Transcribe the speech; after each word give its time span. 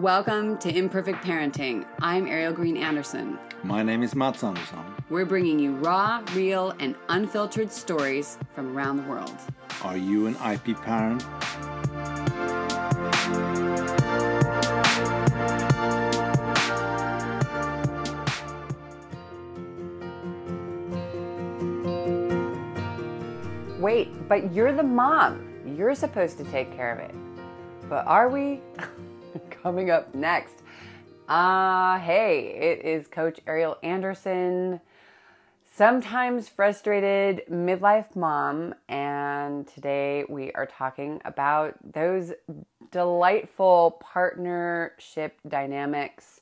Welcome 0.00 0.56
to 0.60 0.74
Imperfect 0.74 1.22
Parenting. 1.22 1.84
I'm 2.00 2.26
Ariel 2.26 2.54
Green 2.54 2.78
Anderson. 2.78 3.38
My 3.62 3.82
name 3.82 4.02
is 4.02 4.14
Mats 4.14 4.42
Anderson. 4.42 4.78
We're 5.10 5.26
bringing 5.26 5.58
you 5.58 5.74
raw, 5.74 6.24
real, 6.32 6.72
and 6.80 6.94
unfiltered 7.10 7.70
stories 7.70 8.38
from 8.54 8.74
around 8.74 8.96
the 8.96 9.02
world. 9.02 9.36
Are 9.84 9.98
you 9.98 10.26
an 10.26 10.36
IP 10.36 10.80
parent? 10.80 11.22
Wait, 23.78 24.28
but 24.30 24.54
you're 24.54 24.72
the 24.72 24.82
mom. 24.82 25.46
You're 25.76 25.94
supposed 25.94 26.38
to 26.38 26.44
take 26.44 26.74
care 26.74 26.90
of 26.90 27.00
it. 27.00 27.14
But 27.90 28.06
are 28.06 28.30
we? 28.30 28.62
Coming 29.62 29.90
up 29.90 30.14
next. 30.14 30.62
Uh, 31.28 31.98
hey, 31.98 32.56
it 32.58 32.84
is 32.84 33.06
Coach 33.06 33.40
Ariel 33.46 33.76
Anderson, 33.82 34.80
sometimes 35.74 36.48
frustrated 36.48 37.42
midlife 37.50 38.16
mom, 38.16 38.74
and 38.88 39.66
today 39.68 40.24
we 40.30 40.50
are 40.52 40.64
talking 40.64 41.20
about 41.26 41.74
those 41.92 42.32
delightful 42.90 44.00
partnership 44.00 45.38
dynamics. 45.46 46.40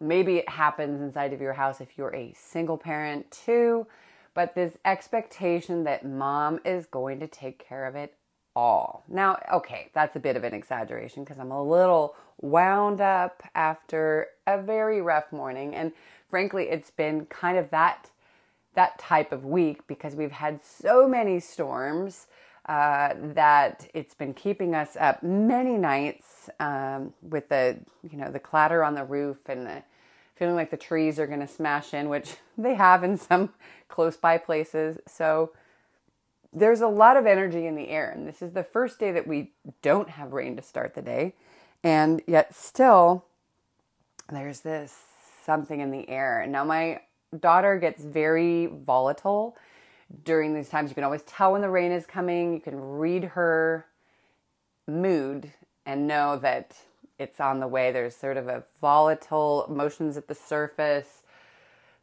Maybe 0.00 0.36
it 0.36 0.48
happens 0.48 1.00
inside 1.00 1.32
of 1.32 1.40
your 1.40 1.54
house 1.54 1.80
if 1.80 1.98
you're 1.98 2.14
a 2.14 2.32
single 2.34 2.78
parent 2.78 3.30
too 3.32 3.86
but 4.34 4.54
this 4.54 4.76
expectation 4.84 5.84
that 5.84 6.04
mom 6.04 6.58
is 6.64 6.86
going 6.86 7.20
to 7.20 7.28
take 7.28 7.64
care 7.64 7.86
of 7.86 7.94
it 7.94 8.14
all. 8.56 9.04
Now, 9.08 9.38
okay, 9.52 9.90
that's 9.94 10.16
a 10.16 10.20
bit 10.20 10.36
of 10.36 10.44
an 10.44 10.54
exaggeration 10.54 11.24
because 11.24 11.38
I'm 11.38 11.50
a 11.50 11.62
little 11.62 12.14
wound 12.40 13.00
up 13.00 13.42
after 13.54 14.28
a 14.46 14.60
very 14.60 15.00
rough 15.00 15.32
morning 15.32 15.74
and 15.74 15.92
frankly, 16.28 16.64
it's 16.64 16.90
been 16.90 17.26
kind 17.26 17.58
of 17.58 17.70
that 17.70 18.10
that 18.74 18.98
type 18.98 19.30
of 19.30 19.44
week 19.44 19.86
because 19.86 20.16
we've 20.16 20.32
had 20.32 20.60
so 20.64 21.06
many 21.06 21.38
storms 21.38 22.26
uh, 22.66 23.14
that 23.16 23.86
it's 23.94 24.14
been 24.14 24.34
keeping 24.34 24.74
us 24.74 24.96
up 24.98 25.22
many 25.22 25.76
nights 25.76 26.50
um, 26.58 27.12
with 27.22 27.48
the 27.48 27.76
you 28.10 28.18
know 28.18 28.30
the 28.30 28.38
clatter 28.40 28.82
on 28.82 28.94
the 28.94 29.04
roof 29.04 29.36
and 29.46 29.66
the 29.66 29.82
feeling 30.34 30.56
like 30.56 30.70
the 30.70 30.76
trees 30.76 31.18
are 31.18 31.26
going 31.26 31.40
to 31.40 31.48
smash 31.48 31.94
in, 31.94 32.08
which 32.08 32.36
they 32.58 32.74
have 32.74 33.04
in 33.04 33.16
some 33.16 33.50
close 33.88 34.16
by 34.16 34.38
places. 34.38 34.98
So 35.06 35.52
there's 36.54 36.80
a 36.80 36.88
lot 36.88 37.16
of 37.16 37.26
energy 37.26 37.66
in 37.66 37.74
the 37.74 37.88
air. 37.88 38.10
And 38.10 38.26
this 38.26 38.40
is 38.40 38.52
the 38.52 38.62
first 38.62 38.98
day 38.98 39.12
that 39.12 39.26
we 39.26 39.52
don't 39.82 40.08
have 40.10 40.32
rain 40.32 40.56
to 40.56 40.62
start 40.62 40.94
the 40.94 41.02
day. 41.02 41.34
And 41.82 42.22
yet, 42.26 42.54
still, 42.54 43.24
there's 44.30 44.60
this 44.60 44.96
something 45.44 45.80
in 45.80 45.90
the 45.90 46.08
air. 46.08 46.40
And 46.40 46.52
now, 46.52 46.64
my 46.64 47.02
daughter 47.38 47.78
gets 47.78 48.02
very 48.02 48.66
volatile 48.66 49.56
during 50.24 50.54
these 50.54 50.68
times. 50.68 50.90
You 50.90 50.94
can 50.94 51.04
always 51.04 51.22
tell 51.22 51.52
when 51.52 51.60
the 51.60 51.70
rain 51.70 51.92
is 51.92 52.06
coming, 52.06 52.54
you 52.54 52.60
can 52.60 52.80
read 52.80 53.24
her 53.24 53.86
mood 54.86 55.52
and 55.84 56.06
know 56.06 56.36
that 56.38 56.76
it's 57.18 57.40
on 57.40 57.60
the 57.60 57.68
way. 57.68 57.92
There's 57.92 58.16
sort 58.16 58.36
of 58.36 58.48
a 58.48 58.64
volatile 58.80 59.66
emotions 59.68 60.16
at 60.16 60.28
the 60.28 60.34
surface 60.34 61.22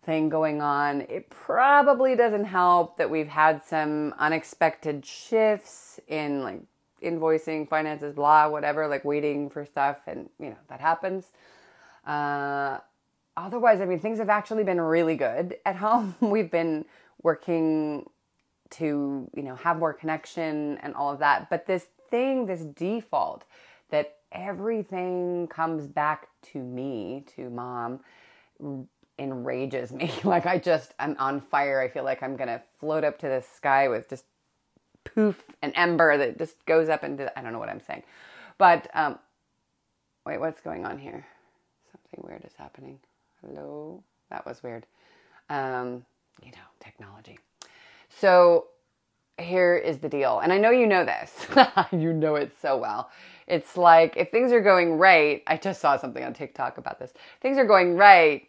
thing 0.03 0.29
going 0.29 0.61
on. 0.61 1.01
It 1.01 1.29
probably 1.29 2.15
doesn't 2.15 2.45
help 2.45 2.97
that 2.97 3.09
we've 3.09 3.27
had 3.27 3.63
some 3.63 4.13
unexpected 4.17 5.05
shifts 5.05 5.99
in 6.07 6.41
like 6.43 6.61
invoicing, 7.01 7.67
finances, 7.67 8.13
blah, 8.13 8.49
whatever, 8.49 8.87
like 8.87 9.03
waiting 9.05 9.49
for 9.49 9.65
stuff, 9.65 9.97
and 10.07 10.29
you 10.39 10.49
know, 10.49 10.57
that 10.69 10.79
happens. 10.79 11.27
Uh, 12.05 12.79
otherwise, 13.37 13.81
I 13.81 13.85
mean, 13.85 13.99
things 13.99 14.19
have 14.19 14.29
actually 14.29 14.63
been 14.63 14.79
really 14.79 15.15
good 15.15 15.57
at 15.65 15.75
home. 15.75 16.15
We've 16.21 16.51
been 16.51 16.85
working 17.21 18.09
to, 18.71 19.29
you 19.35 19.43
know, 19.43 19.55
have 19.55 19.77
more 19.77 19.93
connection 19.93 20.77
and 20.79 20.95
all 20.95 21.11
of 21.11 21.19
that. 21.19 21.49
But 21.49 21.65
this 21.65 21.87
thing, 22.09 22.45
this 22.45 22.61
default 22.61 23.43
that 23.89 24.15
everything 24.31 25.47
comes 25.47 25.87
back 25.87 26.29
to 26.53 26.59
me, 26.59 27.25
to 27.35 27.49
mom, 27.49 27.99
enrages 29.17 29.91
me. 29.91 30.11
like 30.23 30.45
I 30.45 30.57
just, 30.57 30.93
I'm 30.99 31.15
on 31.19 31.41
fire. 31.41 31.79
I 31.79 31.87
feel 31.87 32.03
like 32.03 32.23
I'm 32.23 32.37
to 32.37 32.61
float 32.79 33.03
up 33.03 33.19
to 33.19 33.27
the 33.27 33.43
sky 33.55 33.87
with 33.87 34.09
just 34.09 34.25
poof, 35.03 35.43
an 35.61 35.71
ember 35.73 36.17
that 36.17 36.37
just 36.37 36.63
goes 36.65 36.89
up 36.89 37.03
into, 37.03 37.37
I 37.37 37.41
don't 37.41 37.53
know 37.53 37.59
what 37.59 37.69
I'm 37.69 37.81
saying. 37.81 38.03
But, 38.57 38.87
um, 38.93 39.19
wait, 40.25 40.39
what's 40.39 40.61
going 40.61 40.85
on 40.85 40.97
here? 40.97 41.25
Something 41.91 42.29
weird 42.29 42.45
is 42.45 42.53
happening. 42.57 42.99
Hello? 43.41 44.03
That 44.29 44.45
was 44.45 44.63
weird. 44.63 44.85
Um, 45.49 46.05
you 46.43 46.51
know, 46.51 46.67
technology. 46.79 47.39
So 48.09 48.67
here 49.37 49.75
is 49.75 49.99
the 49.99 50.09
deal. 50.09 50.39
And 50.39 50.53
I 50.53 50.57
know 50.57 50.69
you 50.69 50.87
know 50.87 51.05
this. 51.05 51.47
you 51.91 52.13
know 52.13 52.35
it 52.35 52.53
so 52.61 52.77
well. 52.77 53.09
It's 53.47 53.75
like 53.75 54.15
if 54.15 54.31
things 54.31 54.51
are 54.51 54.61
going 54.61 54.97
right, 54.97 55.43
I 55.47 55.57
just 55.57 55.81
saw 55.81 55.97
something 55.97 56.23
on 56.23 56.33
TikTok 56.33 56.77
about 56.77 56.99
this. 56.99 57.13
Things 57.41 57.57
are 57.57 57.65
going 57.65 57.97
right, 57.97 58.47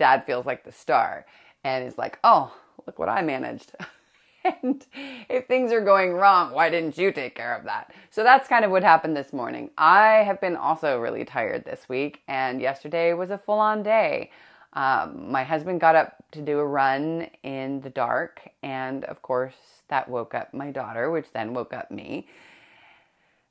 dad 0.00 0.24
feels 0.26 0.46
like 0.46 0.64
the 0.64 0.72
star 0.72 1.26
and 1.62 1.86
is 1.86 1.98
like, 1.98 2.18
"Oh, 2.24 2.52
look 2.86 2.98
what 2.98 3.08
I 3.08 3.22
managed." 3.22 3.72
and 4.62 4.84
if 5.28 5.46
things 5.46 5.70
are 5.70 5.80
going 5.80 6.14
wrong, 6.14 6.52
why 6.52 6.70
didn't 6.70 6.98
you 6.98 7.12
take 7.12 7.34
care 7.34 7.54
of 7.54 7.64
that? 7.64 7.92
So 8.10 8.24
that's 8.24 8.48
kind 8.48 8.64
of 8.64 8.70
what 8.70 8.82
happened 8.82 9.16
this 9.16 9.32
morning. 9.32 9.70
I 9.78 10.24
have 10.24 10.40
been 10.40 10.56
also 10.56 10.98
really 10.98 11.24
tired 11.24 11.64
this 11.64 11.88
week, 11.88 12.22
and 12.26 12.60
yesterday 12.60 13.12
was 13.12 13.30
a 13.30 13.38
full 13.38 13.60
on 13.60 13.82
day. 13.82 14.30
Um, 14.72 15.30
my 15.30 15.44
husband 15.44 15.80
got 15.80 15.96
up 15.96 16.24
to 16.32 16.40
do 16.40 16.58
a 16.58 16.66
run 16.66 17.28
in 17.42 17.80
the 17.82 17.90
dark, 17.90 18.40
and 18.62 19.04
of 19.04 19.20
course, 19.20 19.82
that 19.88 20.08
woke 20.08 20.34
up 20.34 20.54
my 20.54 20.70
daughter, 20.70 21.10
which 21.10 21.32
then 21.32 21.54
woke 21.54 21.74
up 21.74 21.90
me. 21.90 22.26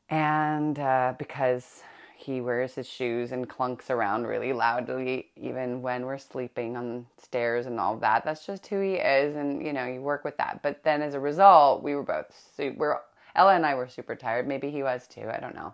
And 0.09 0.79
uh, 0.79 1.13
because 1.19 1.83
he 2.29 2.41
wears 2.41 2.75
his 2.75 2.87
shoes 2.87 3.31
and 3.31 3.49
clunks 3.49 3.89
around 3.89 4.27
really 4.27 4.53
loudly, 4.53 5.31
even 5.35 5.81
when 5.81 6.05
we're 6.05 6.19
sleeping 6.19 6.77
on 6.77 7.07
stairs 7.17 7.65
and 7.65 7.79
all 7.79 7.97
that. 7.97 8.23
That's 8.23 8.45
just 8.45 8.67
who 8.67 8.79
he 8.81 8.93
is, 8.93 9.35
and 9.35 9.65
you 9.65 9.73
know, 9.73 9.85
you 9.85 9.99
work 10.01 10.23
with 10.23 10.37
that. 10.37 10.61
But 10.61 10.83
then 10.83 11.01
as 11.01 11.15
a 11.15 11.19
result, 11.19 11.81
we 11.81 11.95
were 11.95 12.03
both 12.03 12.27
super, 12.55 13.01
Ella 13.35 13.55
and 13.55 13.65
I 13.65 13.73
were 13.73 13.87
super 13.87 14.15
tired. 14.15 14.47
Maybe 14.47 14.69
he 14.69 14.83
was 14.83 15.07
too. 15.07 15.27
I 15.27 15.39
don't 15.39 15.55
know. 15.55 15.73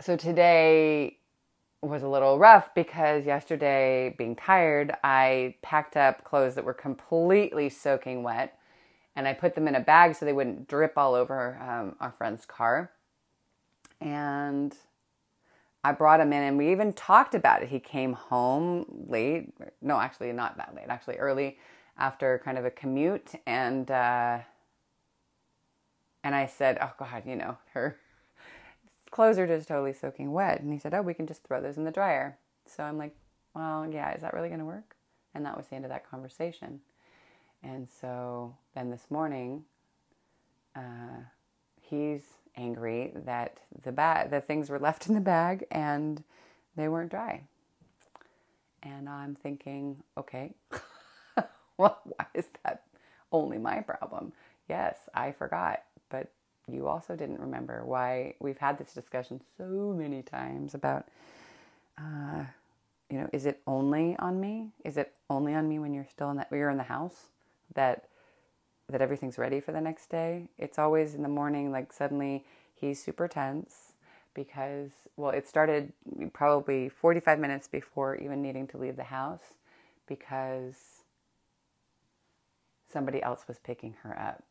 So 0.00 0.16
today 0.16 1.18
was 1.80 2.02
a 2.02 2.08
little 2.08 2.40
rough 2.40 2.74
because 2.74 3.24
yesterday, 3.24 4.16
being 4.18 4.34
tired, 4.34 4.96
I 5.04 5.54
packed 5.62 5.96
up 5.96 6.24
clothes 6.24 6.56
that 6.56 6.64
were 6.64 6.74
completely 6.74 7.68
soaking 7.68 8.24
wet 8.24 8.58
and 9.14 9.28
I 9.28 9.32
put 9.32 9.54
them 9.54 9.68
in 9.68 9.76
a 9.76 9.80
bag 9.80 10.16
so 10.16 10.24
they 10.24 10.32
wouldn't 10.32 10.66
drip 10.66 10.94
all 10.96 11.14
over 11.14 11.56
um, 11.60 11.94
our 12.00 12.10
friend's 12.10 12.44
car. 12.46 12.90
And 14.02 14.76
I 15.84 15.92
brought 15.92 16.20
him 16.20 16.32
in 16.32 16.42
and 16.42 16.58
we 16.58 16.70
even 16.70 16.92
talked 16.92 17.34
about 17.34 17.62
it. 17.62 17.68
He 17.68 17.80
came 17.80 18.12
home 18.12 19.06
late. 19.08 19.52
No, 19.80 19.98
actually, 19.98 20.32
not 20.32 20.56
that 20.56 20.74
late, 20.74 20.86
actually, 20.88 21.16
early 21.16 21.58
after 21.98 22.40
kind 22.44 22.58
of 22.58 22.64
a 22.64 22.70
commute. 22.70 23.32
And, 23.46 23.90
uh, 23.90 24.38
and 26.24 26.34
I 26.34 26.46
said, 26.46 26.78
Oh, 26.80 26.92
God, 26.98 27.24
you 27.26 27.36
know, 27.36 27.58
her 27.72 27.96
clothes 29.10 29.38
are 29.38 29.46
just 29.46 29.68
totally 29.68 29.92
soaking 29.92 30.32
wet. 30.32 30.60
And 30.60 30.72
he 30.72 30.78
said, 30.78 30.94
Oh, 30.94 31.02
we 31.02 31.14
can 31.14 31.26
just 31.26 31.44
throw 31.44 31.60
those 31.60 31.76
in 31.76 31.84
the 31.84 31.90
dryer. 31.90 32.38
So 32.66 32.82
I'm 32.84 32.98
like, 32.98 33.14
Well, 33.54 33.88
yeah, 33.90 34.14
is 34.14 34.22
that 34.22 34.34
really 34.34 34.48
going 34.48 34.60
to 34.60 34.66
work? 34.66 34.96
And 35.34 35.44
that 35.46 35.56
was 35.56 35.66
the 35.66 35.76
end 35.76 35.84
of 35.84 35.90
that 35.90 36.08
conversation. 36.08 36.80
And 37.62 37.88
so 38.00 38.56
then 38.74 38.90
this 38.90 39.06
morning, 39.10 39.64
uh, 40.74 41.22
he's 41.80 42.22
angry 42.56 43.12
that 43.14 43.58
the 43.82 43.92
bag, 43.92 44.30
the 44.30 44.40
things 44.40 44.70
were 44.70 44.78
left 44.78 45.06
in 45.06 45.14
the 45.14 45.20
bag 45.20 45.66
and 45.70 46.22
they 46.76 46.88
weren't 46.88 47.10
dry. 47.10 47.42
And 48.82 49.08
I'm 49.08 49.34
thinking, 49.34 50.02
okay, 50.16 50.54
well, 51.76 52.00
why 52.04 52.26
is 52.34 52.46
that 52.64 52.82
only 53.30 53.58
my 53.58 53.80
problem? 53.80 54.32
Yes, 54.68 54.96
I 55.14 55.32
forgot, 55.32 55.82
but 56.10 56.30
you 56.68 56.88
also 56.88 57.16
didn't 57.16 57.40
remember 57.40 57.84
why 57.84 58.34
we've 58.40 58.58
had 58.58 58.78
this 58.78 58.92
discussion 58.92 59.40
so 59.56 59.94
many 59.96 60.22
times 60.22 60.74
about 60.74 61.06
uh, 61.98 62.44
you 63.10 63.18
know 63.18 63.28
is 63.32 63.46
it 63.46 63.60
only 63.66 64.16
on 64.18 64.40
me 64.40 64.68
is 64.84 64.96
it 64.96 65.12
only 65.28 65.54
on 65.54 65.68
me 65.68 65.78
when 65.78 65.92
you're 65.92 66.06
still 66.06 66.30
in 66.30 66.36
that 66.36 66.48
you're 66.50 66.70
in 66.70 66.78
the 66.78 66.82
house 66.82 67.26
that 67.74 68.06
that 68.92 69.02
everything's 69.02 69.38
ready 69.38 69.60
for 69.60 69.72
the 69.72 69.80
next 69.80 70.10
day 70.10 70.48
it's 70.58 70.78
always 70.78 71.14
in 71.14 71.22
the 71.22 71.28
morning 71.28 71.72
like 71.72 71.92
suddenly 71.92 72.44
he's 72.74 73.02
super 73.02 73.28
tense 73.28 73.94
because 74.34 74.90
well 75.16 75.30
it 75.32 75.48
started 75.48 75.92
probably 76.32 76.88
45 76.88 77.38
minutes 77.40 77.68
before 77.68 78.16
even 78.16 78.42
needing 78.42 78.66
to 78.68 78.78
leave 78.78 78.96
the 78.96 79.04
house 79.04 79.56
because 80.08 80.76
somebody 82.92 83.22
else 83.22 83.44
was 83.48 83.58
picking 83.58 83.96
her 84.02 84.18
up 84.18 84.44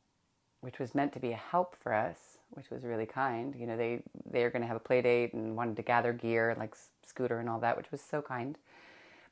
which 0.61 0.79
was 0.79 0.95
meant 0.95 1.11
to 1.13 1.19
be 1.19 1.31
a 1.31 1.35
help 1.35 1.75
for 1.75 1.93
us, 1.93 2.37
which 2.51 2.69
was 2.69 2.83
really 2.83 3.05
kind. 3.05 3.55
You 3.57 3.67
know, 3.67 3.77
they 3.77 4.01
they 4.29 4.43
were 4.43 4.51
going 4.51 4.61
to 4.61 4.67
have 4.67 4.77
a 4.77 4.81
play 4.81 5.01
date 5.01 5.33
and 5.33 5.55
wanted 5.57 5.75
to 5.77 5.81
gather 5.83 6.13
gear 6.13 6.55
like 6.57 6.75
scooter 7.05 7.39
and 7.39 7.49
all 7.49 7.59
that, 7.59 7.77
which 7.77 7.91
was 7.91 8.01
so 8.01 8.21
kind. 8.21 8.57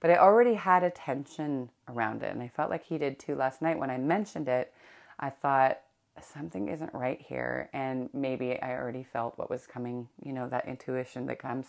But 0.01 0.11
I 0.11 0.17
already 0.17 0.55
had 0.55 0.83
a 0.83 0.89
tension 0.89 1.69
around 1.87 2.23
it, 2.23 2.33
and 2.33 2.41
I 2.41 2.47
felt 2.47 2.69
like 2.69 2.85
he 2.85 2.97
did 2.97 3.19
too 3.19 3.35
last 3.35 3.61
night 3.61 3.79
when 3.79 3.89
I 3.89 3.97
mentioned 3.97 4.47
it. 4.49 4.73
I 5.19 5.29
thought 5.29 5.79
something 6.21 6.69
isn't 6.69 6.93
right 6.93 7.19
here, 7.21 7.69
and 7.73 8.09
maybe 8.13 8.61
I 8.61 8.73
already 8.73 9.03
felt 9.03 9.37
what 9.37 9.49
was 9.49 9.67
coming. 9.67 10.07
You 10.23 10.33
know, 10.33 10.47
that 10.49 10.67
intuition 10.67 11.25
that 11.27 11.39
comes. 11.39 11.67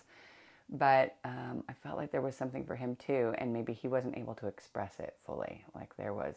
But 0.72 1.16
um, 1.24 1.64
I 1.68 1.72
felt 1.72 1.96
like 1.96 2.12
there 2.12 2.20
was 2.20 2.36
something 2.36 2.64
for 2.64 2.76
him 2.76 2.96
too, 2.96 3.34
and 3.38 3.52
maybe 3.52 3.72
he 3.72 3.88
wasn't 3.88 4.16
able 4.16 4.34
to 4.36 4.46
express 4.46 5.00
it 5.00 5.16
fully. 5.26 5.64
Like 5.74 5.96
there 5.96 6.14
was, 6.14 6.36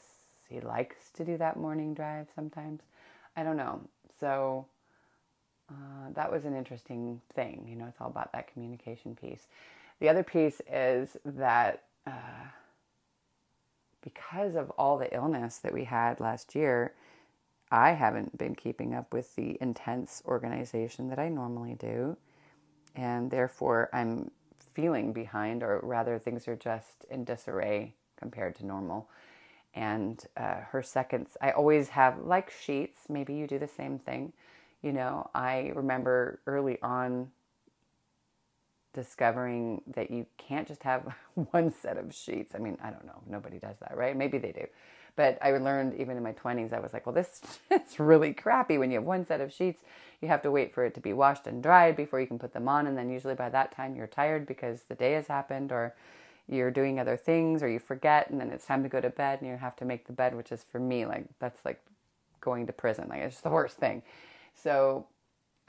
he 0.50 0.60
likes 0.60 1.12
to 1.16 1.24
do 1.24 1.38
that 1.38 1.58
morning 1.58 1.94
drive 1.94 2.28
sometimes. 2.34 2.82
I 3.38 3.44
don't 3.44 3.58
know. 3.58 3.82
So 4.20 4.66
uh, 5.70 6.10
that 6.16 6.32
was 6.32 6.46
an 6.46 6.56
interesting 6.56 7.22
thing. 7.36 7.68
You 7.70 7.76
know, 7.76 7.86
it's 7.86 8.02
all 8.02 8.08
about 8.08 8.32
that 8.34 8.52
communication 8.52 9.16
piece. 9.16 9.48
The 10.00 10.10
other 10.10 10.24
piece 10.24 10.62
is 10.72 11.16
that 11.26 11.84
uh, 12.08 12.48
because 14.02 14.56
of 14.56 14.70
all 14.72 14.98
the 14.98 15.14
illness 15.16 15.58
that 15.60 15.74
we 15.74 15.84
had 15.84 16.20
last 16.20 16.56
year, 16.56 16.94
I 17.74 17.94
haven't 17.94 18.38
been 18.38 18.54
keeping 18.54 18.94
up 18.94 19.12
with 19.12 19.36
the 19.36 19.58
intense 19.60 20.22
organization 20.28 21.10
that 21.10 21.18
I 21.18 21.28
normally 21.28 21.74
do. 21.74 22.16
And 22.96 23.32
therefore, 23.32 23.90
I'm 23.92 24.30
feeling 24.76 25.12
behind, 25.12 25.64
or 25.64 25.80
rather, 25.82 26.20
things 26.20 26.48
are 26.48 26.56
just 26.56 27.06
in 27.10 27.24
disarray 27.24 27.96
compared 28.16 28.54
to 28.58 28.66
normal. 28.66 29.10
And 29.74 30.24
uh, 30.38 30.62
her 30.70 30.84
seconds, 30.84 31.36
I 31.42 31.50
always 31.50 31.90
have 31.90 32.20
like 32.20 32.52
sheets. 32.52 33.06
Maybe 33.10 33.34
you 33.34 33.48
do 33.48 33.58
the 33.58 33.68
same 33.68 33.98
thing. 33.98 34.34
You 34.84 34.94
know, 34.94 35.32
I 35.34 35.72
remember 35.74 36.42
early 36.46 36.78
on 36.84 37.32
discovering 38.94 39.82
that 39.88 40.12
you 40.12 40.28
can't 40.38 40.68
just 40.68 40.84
have 40.84 41.12
one 41.52 41.74
set 41.74 41.98
of 41.98 42.14
sheets. 42.14 42.54
I 42.54 42.60
mean, 42.60 42.78
I 42.84 42.92
don't 42.92 43.08
know. 43.08 43.24
Nobody 43.28 43.58
does 43.58 43.80
that, 43.80 43.98
right? 43.98 44.16
Maybe 44.16 44.38
they 44.38 44.52
do. 44.52 44.68
But 45.16 45.38
I 45.42 45.52
learned 45.52 46.00
even 46.00 46.18
in 46.18 46.24
my 46.24 46.34
20s, 46.34 46.74
I 46.74 46.80
was 46.80 46.94
like, 46.94 47.06
well, 47.06 47.14
this 47.14 47.42
is 47.72 48.00
really 48.00 48.34
crappy 48.34 48.78
when 48.78 48.92
you 48.92 48.98
have 48.98 49.06
one 49.06 49.26
set 49.26 49.42
of 49.42 49.54
sheets. 49.54 49.82
You 50.22 50.28
have 50.30 50.42
to 50.44 50.52
wait 50.52 50.74
for 50.74 50.86
it 50.86 50.94
to 50.96 51.02
be 51.02 51.14
washed 51.14 51.48
and 51.48 51.62
dried 51.62 51.96
before 51.96 52.20
you 52.20 52.28
can 52.28 52.40
put 52.40 52.54
them 52.54 52.68
on. 52.68 52.88
And 52.88 52.98
then 52.98 53.10
usually 53.10 53.36
by 53.36 53.50
that 53.50 53.76
time, 53.76 53.96
you're 53.96 54.08
tired 54.08 54.46
because 54.46 54.84
the 54.84 54.96
day 54.96 55.14
has 55.14 55.28
happened 55.28 55.72
or 55.72 55.94
you're 56.48 56.72
doing 56.72 57.00
other 57.00 57.18
things 57.18 57.62
or 57.62 57.70
you 57.70 57.80
forget 57.80 58.30
and 58.30 58.40
then 58.40 58.50
it's 58.50 58.66
time 58.66 58.84
to 58.84 58.90
go 58.90 59.00
to 59.00 59.10
bed 59.10 59.40
and 59.42 59.50
you 59.50 59.58
have 59.58 59.76
to 59.78 59.86
make 59.86 60.08
the 60.08 60.14
bed, 60.14 60.36
which 60.36 60.52
is 60.52 60.64
for 60.64 60.80
me, 60.80 61.06
like, 61.06 61.26
that's 61.40 61.64
like 61.66 61.82
going 62.42 62.68
to 62.68 62.74
prison. 62.74 63.08
Like, 63.10 63.22
it's 63.22 63.42
the 63.42 63.50
worst 63.50 63.78
thing. 63.78 64.02
So 64.56 65.08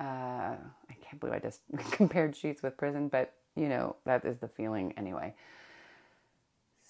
uh, 0.00 0.04
I 0.04 0.94
can't 1.02 1.20
believe 1.20 1.34
I 1.34 1.38
just 1.38 1.60
compared 1.92 2.36
sheets 2.36 2.62
with 2.62 2.76
prison, 2.76 3.08
but 3.08 3.32
you 3.56 3.68
know, 3.68 3.96
that 4.04 4.24
is 4.24 4.38
the 4.38 4.48
feeling 4.48 4.92
anyway. 4.96 5.34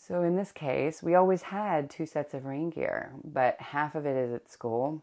So 0.07 0.23
in 0.23 0.37
this 0.37 0.53
case, 0.53 1.03
we 1.03 1.15
always 1.15 1.41
had 1.43 1.89
two 1.89 2.05
sets 2.05 2.35
of 2.35 2.45
rain 2.45 2.69
gear, 2.69 3.13
but 3.25 3.59
half 3.59 3.95
of 3.95 4.05
it 4.05 4.17
is 4.17 4.35
at 4.35 4.51
school. 4.51 5.03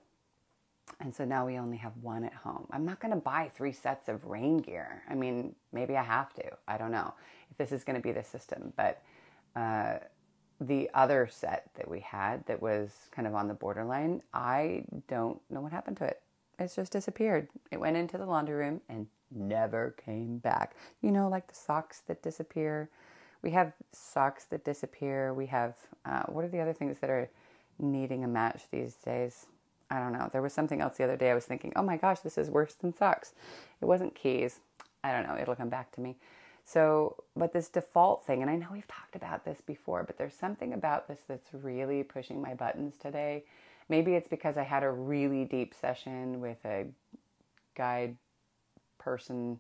And 1.00 1.16
so 1.16 1.26
now 1.26 1.48
we 1.48 1.58
only 1.58 1.78
have 1.78 1.94
one 2.04 2.24
at 2.24 2.34
home. 2.34 2.68
I'm 2.70 2.86
not 2.86 3.00
going 3.00 3.14
to 3.14 3.20
buy 3.20 3.50
three 3.52 3.72
sets 3.72 4.10
of 4.10 4.26
rain 4.26 4.60
gear. 4.60 5.02
I 5.10 5.16
mean, 5.16 5.56
maybe 5.74 5.98
I 5.98 6.04
have 6.04 6.34
to. 6.36 6.44
I 6.68 6.78
don't 6.78 6.92
know 6.92 7.16
if 7.50 7.58
this 7.58 7.72
is 7.72 7.84
going 7.84 7.96
to 7.96 8.02
be 8.02 8.12
the 8.12 8.24
system. 8.24 8.74
But 8.76 9.02
uh, 9.56 9.96
the 10.60 10.88
other 10.94 11.28
set 11.32 11.72
that 11.76 11.90
we 11.90 12.02
had 12.02 12.46
that 12.46 12.62
was 12.62 12.92
kind 13.10 13.28
of 13.28 13.34
on 13.34 13.48
the 13.48 13.56
borderline, 13.56 14.22
I 14.36 14.84
don't 15.08 15.42
know 15.50 15.62
what 15.62 15.72
happened 15.72 15.98
to 15.98 16.06
it. 16.06 16.22
It's 16.60 16.76
just 16.76 16.92
disappeared. 16.92 17.48
It 17.72 17.80
went 17.80 17.98
into 17.98 18.20
the 18.20 18.28
laundry 18.28 18.56
room 18.56 18.82
and 18.88 19.08
never 19.32 19.96
came 20.06 20.38
back. 20.38 20.76
You 21.02 21.10
know, 21.10 21.28
like 21.28 21.48
the 21.48 21.56
socks 21.56 22.02
that 22.08 22.22
disappear. 22.22 22.92
We 23.44 23.52
have 23.52 23.74
socks 23.92 24.46
that 24.46 24.64
disappear. 24.64 25.34
We 25.34 25.48
have, 25.48 25.76
uh, 26.06 26.24
what 26.28 26.46
are 26.46 26.50
the 26.50 26.60
other 26.60 26.74
things 26.74 27.00
that 27.00 27.10
are 27.10 27.30
needing 27.80 28.24
a 28.24 28.28
match 28.28 28.64
these 28.72 28.96
days? 28.96 29.48
I 29.90 30.00
don't 30.00 30.14
know. 30.14 30.30
There 30.32 30.42
was 30.42 30.54
something 30.54 30.82
else 30.82 30.98
the 30.98 31.04
other 31.04 31.18
day 31.18 31.32
I 31.32 31.36
was 31.36 31.46
thinking, 31.46 31.74
oh 31.76 31.84
my 31.84 31.98
gosh, 31.98 32.20
this 32.20 32.38
is 32.38 32.50
worse 32.50 32.76
than 32.76 32.96
socks. 32.96 33.34
It 33.82 33.86
wasn't 33.86 34.16
keys. 34.16 34.60
I 35.04 35.12
don't 35.12 35.28
know. 35.28 35.38
It'll 35.42 35.56
come 35.56 35.70
back 35.70 35.92
to 35.94 36.02
me. 36.02 36.16
So, 36.64 37.16
but 37.36 37.54
this 37.54 37.70
default 37.70 38.26
thing, 38.26 38.42
and 38.42 38.50
I 38.50 38.56
know 38.56 38.68
we've 38.72 38.88
talked 38.88 39.16
about 39.16 39.44
this 39.44 39.60
before, 39.66 40.04
but 40.04 40.18
there's 40.18 40.36
something 40.36 40.74
about 40.74 41.08
this 41.08 41.20
that's 41.28 41.50
really 41.54 42.04
pushing 42.04 42.42
my 42.42 42.54
buttons 42.54 42.96
today 43.02 43.44
Maybe 43.90 44.14
it's 44.14 44.30
because 44.30 44.58
I 44.58 44.64
had 44.64 44.84
a 44.84 44.90
really 44.90 45.44
deep 45.44 45.74
session 45.74 46.40
with 46.40 46.58
a 46.64 46.86
guide 47.76 48.16
person. 49.00 49.60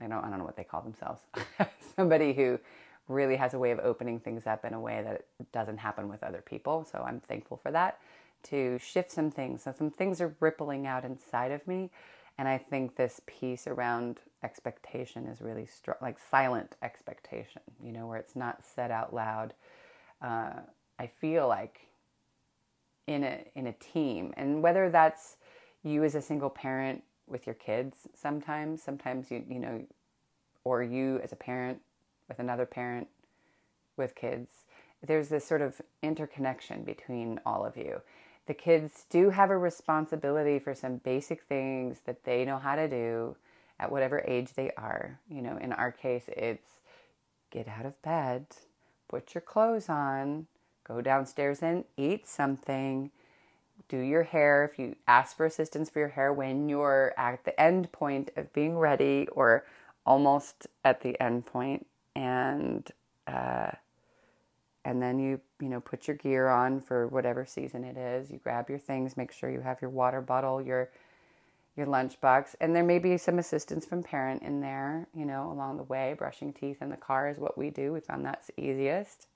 I 0.00 0.08
don't, 0.08 0.24
I 0.24 0.28
don't 0.28 0.38
know 0.40 0.44
what 0.44 0.56
they 0.56 0.64
call 0.64 0.82
themselves. 0.82 1.20
Somebody 1.96 2.32
who 2.32 2.58
really 3.10 3.36
has 3.36 3.54
a 3.54 3.58
way 3.58 3.72
of 3.72 3.80
opening 3.80 4.20
things 4.20 4.46
up 4.46 4.64
in 4.64 4.72
a 4.72 4.80
way 4.80 5.02
that 5.02 5.24
doesn't 5.52 5.78
happen 5.78 6.08
with 6.08 6.22
other 6.22 6.42
people. 6.44 6.86
So 6.90 7.04
I'm 7.06 7.20
thankful 7.20 7.56
for 7.56 7.70
that 7.72 7.98
to 8.44 8.78
shift 8.78 9.10
some 9.10 9.30
things. 9.30 9.62
So 9.64 9.74
some 9.76 9.90
things 9.90 10.20
are 10.20 10.34
rippling 10.40 10.86
out 10.86 11.04
inside 11.04 11.50
of 11.50 11.66
me. 11.66 11.90
And 12.38 12.48
I 12.48 12.56
think 12.56 12.96
this 12.96 13.20
piece 13.26 13.66
around 13.66 14.20
expectation 14.42 15.26
is 15.26 15.42
really 15.42 15.66
strong, 15.66 15.98
like 16.00 16.18
silent 16.18 16.76
expectation, 16.82 17.60
you 17.84 17.92
know, 17.92 18.06
where 18.06 18.18
it's 18.18 18.36
not 18.36 18.64
said 18.64 18.90
out 18.90 19.14
loud. 19.14 19.52
Uh, 20.22 20.60
I 20.98 21.06
feel 21.06 21.48
like 21.48 21.80
in 23.06 23.24
a 23.24 23.44
in 23.54 23.66
a 23.66 23.72
team 23.72 24.32
and 24.36 24.62
whether 24.62 24.88
that's 24.88 25.36
you 25.82 26.04
as 26.04 26.14
a 26.14 26.22
single 26.22 26.50
parent 26.50 27.02
with 27.26 27.46
your 27.46 27.54
kids 27.54 28.06
sometimes 28.14 28.82
sometimes 28.82 29.30
you 29.30 29.44
you 29.48 29.58
know 29.58 29.82
or 30.62 30.82
you 30.82 31.18
as 31.24 31.32
a 31.32 31.36
parent 31.36 31.80
with 32.30 32.38
another 32.38 32.64
parent 32.64 33.08
with 33.98 34.14
kids. 34.14 34.64
There's 35.06 35.28
this 35.28 35.44
sort 35.44 35.60
of 35.60 35.82
interconnection 36.02 36.84
between 36.84 37.40
all 37.44 37.66
of 37.66 37.76
you. 37.76 38.00
The 38.46 38.54
kids 38.54 39.04
do 39.10 39.28
have 39.30 39.50
a 39.50 39.58
responsibility 39.58 40.58
for 40.58 40.74
some 40.74 40.96
basic 40.96 41.42
things 41.42 41.98
that 42.06 42.24
they 42.24 42.46
know 42.46 42.58
how 42.58 42.76
to 42.76 42.88
do 42.88 43.36
at 43.78 43.92
whatever 43.92 44.24
age 44.26 44.54
they 44.54 44.70
are. 44.78 45.20
You 45.30 45.42
know 45.42 45.58
in 45.58 45.74
our 45.74 45.92
case 45.92 46.24
it's 46.28 46.80
get 47.50 47.68
out 47.68 47.84
of 47.84 48.00
bed 48.02 48.46
put 49.08 49.34
your 49.34 49.42
clothes 49.42 49.88
on 49.88 50.46
go 50.90 51.00
downstairs 51.00 51.62
and 51.62 51.84
eat 51.96 52.26
something, 52.26 53.10
do 53.88 53.98
your 53.98 54.24
hair. 54.24 54.64
If 54.64 54.78
you 54.78 54.96
ask 55.06 55.36
for 55.36 55.46
assistance 55.46 55.88
for 55.88 56.00
your 56.00 56.08
hair 56.08 56.32
when 56.32 56.68
you're 56.68 57.14
at 57.16 57.44
the 57.44 57.58
end 57.60 57.92
point 57.92 58.30
of 58.36 58.52
being 58.52 58.76
ready 58.76 59.28
or 59.32 59.64
almost 60.04 60.66
at 60.84 61.02
the 61.02 61.20
end 61.22 61.46
point, 61.46 61.86
and 62.14 62.90
uh, 63.26 63.70
and 64.84 65.02
then 65.02 65.18
you 65.18 65.40
you 65.60 65.68
know 65.68 65.80
put 65.80 66.08
your 66.08 66.16
gear 66.16 66.48
on 66.48 66.80
for 66.80 67.06
whatever 67.08 67.44
season 67.44 67.84
it 67.84 67.96
is. 67.96 68.30
You 68.30 68.38
grab 68.38 68.68
your 68.68 68.78
things, 68.78 69.16
make 69.16 69.32
sure 69.32 69.50
you 69.50 69.60
have 69.60 69.80
your 69.80 69.90
water 69.90 70.20
bottle, 70.20 70.60
your 70.62 70.90
your 71.76 71.86
lunchbox, 71.86 72.56
and 72.60 72.74
there 72.74 72.84
may 72.84 72.98
be 72.98 73.16
some 73.16 73.38
assistance 73.38 73.86
from 73.86 74.02
parent 74.02 74.42
in 74.42 74.60
there, 74.60 75.06
you 75.14 75.24
know, 75.24 75.50
along 75.52 75.76
the 75.76 75.82
way. 75.84 76.14
Brushing 76.18 76.52
teeth 76.52 76.82
in 76.82 76.90
the 76.90 76.96
car 76.96 77.28
is 77.28 77.38
what 77.38 77.56
we 77.56 77.70
do. 77.70 77.92
We 77.92 78.00
found 78.00 78.24
that's 78.24 78.50
easiest. 78.56 79.26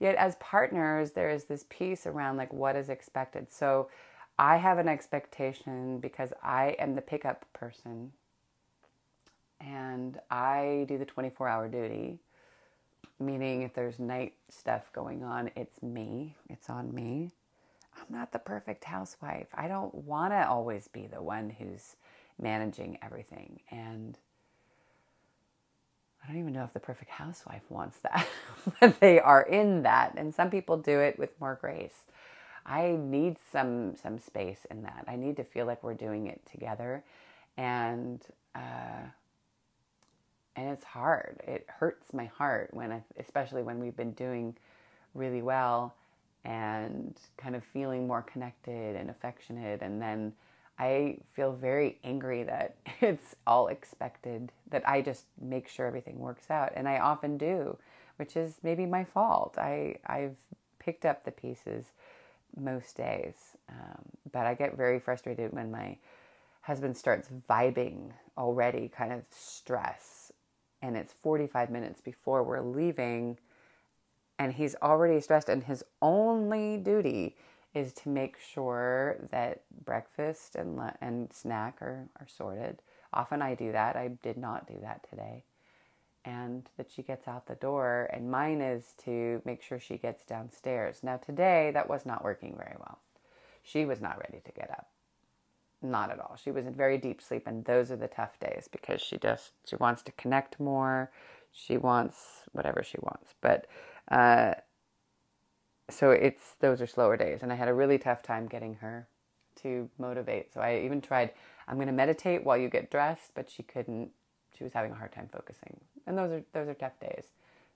Yet 0.00 0.16
as 0.16 0.34
partners, 0.40 1.12
there 1.12 1.30
is 1.30 1.44
this 1.44 1.64
piece 1.68 2.06
around 2.06 2.36
like 2.36 2.52
what 2.52 2.74
is 2.74 2.88
expected. 2.88 3.52
So 3.52 3.88
I 4.36 4.56
have 4.56 4.78
an 4.78 4.88
expectation 4.88 6.00
because 6.00 6.32
I 6.42 6.74
am 6.80 6.96
the 6.96 7.02
pickup 7.02 7.46
person 7.52 8.12
and 9.62 10.18
I 10.30 10.84
do 10.88 10.98
the 10.98 11.04
24 11.04 11.48
hour 11.48 11.68
duty, 11.68 12.18
meaning 13.20 13.62
if 13.62 13.74
there's 13.74 13.98
night 13.98 14.34
stuff 14.48 14.92
going 14.92 15.22
on, 15.22 15.50
it's 15.56 15.82
me, 15.82 16.36
it's 16.50 16.68
on 16.70 16.94
me. 16.94 17.30
I'm 17.96 18.16
not 18.16 18.32
the 18.32 18.38
perfect 18.38 18.84
housewife. 18.84 19.48
I 19.54 19.68
don't 19.68 19.94
want 19.94 20.32
to 20.32 20.48
always 20.48 20.88
be 20.88 21.06
the 21.06 21.22
one 21.22 21.50
who's 21.50 21.96
managing 22.40 22.98
everything. 23.02 23.60
And 23.70 24.18
I 26.22 26.28
don't 26.28 26.40
even 26.40 26.52
know 26.52 26.64
if 26.64 26.72
the 26.72 26.80
perfect 26.80 27.10
housewife 27.10 27.62
wants 27.68 27.98
that, 28.00 28.26
but 28.80 29.00
they 29.00 29.20
are 29.20 29.42
in 29.42 29.82
that. 29.82 30.14
And 30.16 30.34
some 30.34 30.50
people 30.50 30.76
do 30.76 31.00
it 31.00 31.18
with 31.18 31.30
more 31.40 31.58
grace. 31.60 32.04
I 32.64 32.96
need 33.00 33.38
some 33.52 33.96
some 33.96 34.18
space 34.20 34.66
in 34.70 34.82
that. 34.84 35.04
I 35.08 35.16
need 35.16 35.36
to 35.38 35.44
feel 35.44 35.66
like 35.66 35.82
we're 35.82 35.94
doing 35.94 36.28
it 36.28 36.40
together, 36.50 37.02
and 37.56 38.22
uh, 38.54 39.08
and 40.56 40.68
it's 40.68 40.84
hard. 40.84 41.40
It 41.46 41.66
hurts 41.68 42.12
my 42.12 42.26
heart 42.26 42.70
when, 42.72 42.92
I, 42.92 43.02
especially 43.18 43.62
when 43.62 43.78
we've 43.78 43.96
been 43.96 44.12
doing 44.12 44.56
really 45.14 45.42
well 45.42 45.94
and 46.44 47.16
kind 47.36 47.54
of 47.54 47.64
feeling 47.64 48.06
more 48.06 48.22
connected 48.22 48.96
and 48.96 49.10
affectionate, 49.10 49.80
and 49.82 50.02
then 50.02 50.32
I 50.78 51.18
feel 51.34 51.52
very 51.52 51.98
angry 52.02 52.42
that 52.44 52.74
it's 53.00 53.36
all 53.46 53.68
expected, 53.68 54.52
that 54.70 54.86
I 54.88 55.02
just 55.02 55.24
make 55.40 55.68
sure 55.68 55.86
everything 55.86 56.18
works 56.18 56.50
out. 56.50 56.72
And 56.74 56.88
I 56.88 56.98
often 56.98 57.38
do, 57.38 57.78
which 58.16 58.36
is 58.36 58.58
maybe 58.62 58.86
my 58.86 59.04
fault. 59.04 59.56
I, 59.58 59.96
I've 60.06 60.36
picked 60.78 61.04
up 61.04 61.24
the 61.24 61.30
pieces 61.30 61.86
most 62.58 62.96
days. 62.96 63.34
Um, 63.68 64.02
but 64.32 64.46
I 64.46 64.54
get 64.54 64.76
very 64.76 64.98
frustrated 64.98 65.52
when 65.52 65.70
my 65.70 65.96
husband 66.62 66.96
starts 66.96 67.28
vibing 67.48 68.10
already, 68.36 68.88
kind 68.88 69.12
of 69.12 69.22
stress, 69.30 70.21
and 70.82 70.96
it's 70.96 71.14
45 71.22 71.70
minutes 71.70 72.00
before 72.00 72.42
we're 72.42 72.60
leaving, 72.60 73.38
and 74.38 74.52
he's 74.52 74.74
already 74.82 75.20
stressed, 75.20 75.48
and 75.48 75.64
his 75.64 75.84
only 76.02 76.76
duty 76.76 77.36
is 77.74 77.92
to 77.94 78.08
make 78.08 78.36
sure 78.38 79.16
that 79.30 79.62
breakfast 79.84 80.56
and 80.56 80.78
and 81.00 81.32
snack 81.32 81.80
are, 81.80 82.08
are 82.20 82.26
sorted. 82.28 82.82
Often 83.14 83.42
I 83.42 83.54
do 83.54 83.72
that. 83.72 83.96
I 83.96 84.08
did 84.08 84.36
not 84.36 84.66
do 84.66 84.74
that 84.82 85.06
today. 85.08 85.44
And 86.24 86.68
that 86.76 86.90
she 86.90 87.02
gets 87.02 87.26
out 87.26 87.46
the 87.46 87.54
door, 87.56 88.08
and 88.12 88.30
mine 88.30 88.60
is 88.60 88.94
to 89.04 89.42
make 89.44 89.62
sure 89.62 89.80
she 89.80 89.96
gets 89.96 90.24
downstairs. 90.24 91.00
Now, 91.02 91.16
today 91.16 91.72
that 91.74 91.88
was 91.88 92.06
not 92.06 92.22
working 92.22 92.54
very 92.56 92.76
well. 92.78 92.98
She 93.64 93.84
was 93.84 94.00
not 94.00 94.18
ready 94.18 94.40
to 94.44 94.52
get 94.52 94.70
up. 94.70 94.88
Not 95.82 96.10
at 96.10 96.20
all. 96.20 96.38
She 96.42 96.52
was 96.52 96.66
in 96.66 96.74
very 96.74 96.96
deep 96.96 97.20
sleep, 97.20 97.42
and 97.46 97.64
those 97.64 97.90
are 97.90 97.96
the 97.96 98.06
tough 98.08 98.38
days 98.38 98.68
because 98.70 99.00
she 99.00 99.18
just 99.18 99.52
she 99.66 99.76
wants 99.76 100.02
to 100.02 100.12
connect 100.12 100.60
more. 100.60 101.10
She 101.50 101.76
wants 101.76 102.42
whatever 102.52 102.82
she 102.84 102.98
wants, 103.02 103.34
but 103.40 103.66
uh, 104.10 104.54
so 105.90 106.10
it's 106.10 106.54
those 106.60 106.80
are 106.80 106.86
slower 106.86 107.16
days, 107.16 107.42
and 107.42 107.52
I 107.52 107.56
had 107.56 107.68
a 107.68 107.74
really 107.74 107.98
tough 107.98 108.22
time 108.22 108.46
getting 108.46 108.74
her 108.76 109.08
to 109.62 109.90
motivate. 109.98 110.52
So 110.54 110.60
I 110.60 110.78
even 110.84 111.00
tried. 111.00 111.30
I'm 111.68 111.76
going 111.76 111.88
to 111.88 111.92
meditate 111.92 112.44
while 112.44 112.56
you 112.56 112.68
get 112.68 112.90
dressed, 112.90 113.32
but 113.34 113.50
she 113.50 113.62
couldn't. 113.62 114.10
She 114.56 114.64
was 114.64 114.72
having 114.72 114.92
a 114.92 114.94
hard 114.94 115.12
time 115.12 115.28
focusing, 115.32 115.80
and 116.06 116.16
those 116.16 116.30
are 116.30 116.44
those 116.52 116.68
are 116.68 116.74
tough 116.74 116.98
days. 117.00 117.26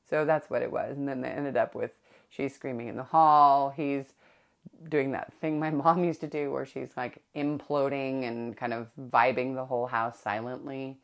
So 0.09 0.25
that's 0.25 0.49
what 0.49 0.63
it 0.63 0.71
was. 0.71 0.97
And 0.97 1.09
then 1.09 1.21
they 1.21 1.29
ended 1.29 1.57
up 1.57 1.75
with 1.75 1.91
she's 2.29 2.55
screaming 2.55 2.89
in 2.89 2.97
the 2.97 3.03
hall. 3.03 3.71
He's 3.77 4.15
doing 4.89 5.13
that 5.13 5.33
thing 5.41 5.61
my 5.61 5.71
mom 5.85 6.05
used 6.05 6.21
to 6.21 6.27
do 6.27 6.51
where 6.53 6.67
she's 6.67 6.91
like 6.97 7.23
imploding 7.37 8.25
and 8.29 8.57
kind 8.57 8.73
of 8.73 8.91
vibing 9.11 9.55
the 9.55 9.65
whole 9.65 9.87
house 9.87 10.21
silently. 10.21 10.99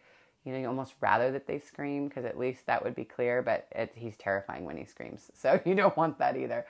You 0.44 0.52
know, 0.52 0.58
you 0.58 0.66
almost 0.66 0.94
rather 1.00 1.30
that 1.32 1.46
they 1.46 1.58
scream 1.60 2.08
because 2.08 2.24
at 2.24 2.38
least 2.38 2.66
that 2.66 2.82
would 2.84 2.96
be 2.96 3.04
clear, 3.04 3.42
but 3.42 3.68
it, 3.72 3.92
he's 3.94 4.16
terrifying 4.16 4.64
when 4.64 4.76
he 4.76 4.84
screams. 4.84 5.30
So 5.36 5.60
you 5.64 5.74
don't 5.74 5.96
want 5.96 6.18
that 6.18 6.36
either. 6.36 6.66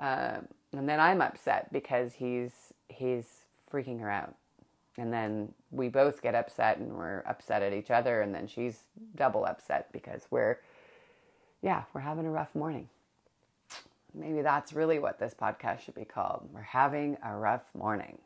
Um, 0.00 0.48
and 0.72 0.88
then 0.88 1.00
I'm 1.00 1.22
upset 1.22 1.72
because 1.72 2.14
he's 2.14 2.52
he's 2.88 3.26
freaking 3.72 4.00
her 4.00 4.10
out. 4.10 4.34
And 4.96 5.12
then 5.12 5.52
we 5.70 5.88
both 5.88 6.22
get 6.22 6.34
upset 6.34 6.78
and 6.78 6.92
we're 6.94 7.20
upset 7.26 7.62
at 7.62 7.72
each 7.72 7.90
other. 7.90 8.20
And 8.22 8.34
then 8.34 8.46
she's 8.46 8.80
double 9.16 9.44
upset 9.44 9.92
because 9.92 10.22
we're, 10.30 10.58
yeah, 11.62 11.84
we're 11.92 12.00
having 12.02 12.26
a 12.26 12.30
rough 12.30 12.54
morning. 12.54 12.88
Maybe 14.14 14.42
that's 14.42 14.72
really 14.72 14.98
what 14.98 15.18
this 15.18 15.34
podcast 15.34 15.80
should 15.80 15.94
be 15.94 16.04
called. 16.04 16.48
We're 16.52 16.62
having 16.62 17.16
a 17.24 17.34
rough 17.34 17.64
morning. 17.74 18.18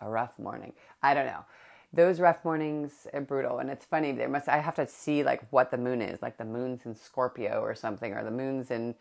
A 0.00 0.08
rough 0.08 0.38
morning. 0.38 0.72
I 1.02 1.14
don't 1.14 1.26
know. 1.26 1.44
Those 1.92 2.18
rough 2.18 2.44
mornings 2.44 3.06
are 3.12 3.20
brutal. 3.20 3.58
And 3.58 3.70
it's 3.70 3.84
funny, 3.84 4.12
there 4.12 4.28
must 4.28 4.48
I 4.48 4.58
have 4.58 4.74
to 4.76 4.86
see 4.86 5.22
like 5.22 5.46
what 5.50 5.70
the 5.70 5.78
moon 5.78 6.02
is, 6.02 6.22
like 6.22 6.38
the 6.38 6.44
moon's 6.44 6.86
in 6.86 6.94
Scorpio 6.94 7.60
or 7.60 7.74
something, 7.74 8.12
or 8.12 8.24
the 8.24 8.30
moon's 8.30 8.70
in 8.70 8.94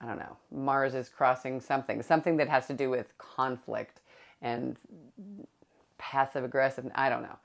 I 0.00 0.06
don't 0.06 0.18
know, 0.18 0.36
Mars 0.52 0.94
is 0.94 1.08
crossing 1.08 1.60
something, 1.60 2.02
something 2.02 2.36
that 2.36 2.48
has 2.48 2.66
to 2.66 2.74
do 2.74 2.90
with 2.90 3.16
conflict 3.16 4.00
and 4.42 4.76
passive 5.96 6.44
aggressive. 6.44 6.90
I 6.94 7.08
don't 7.08 7.22
know. 7.22 7.38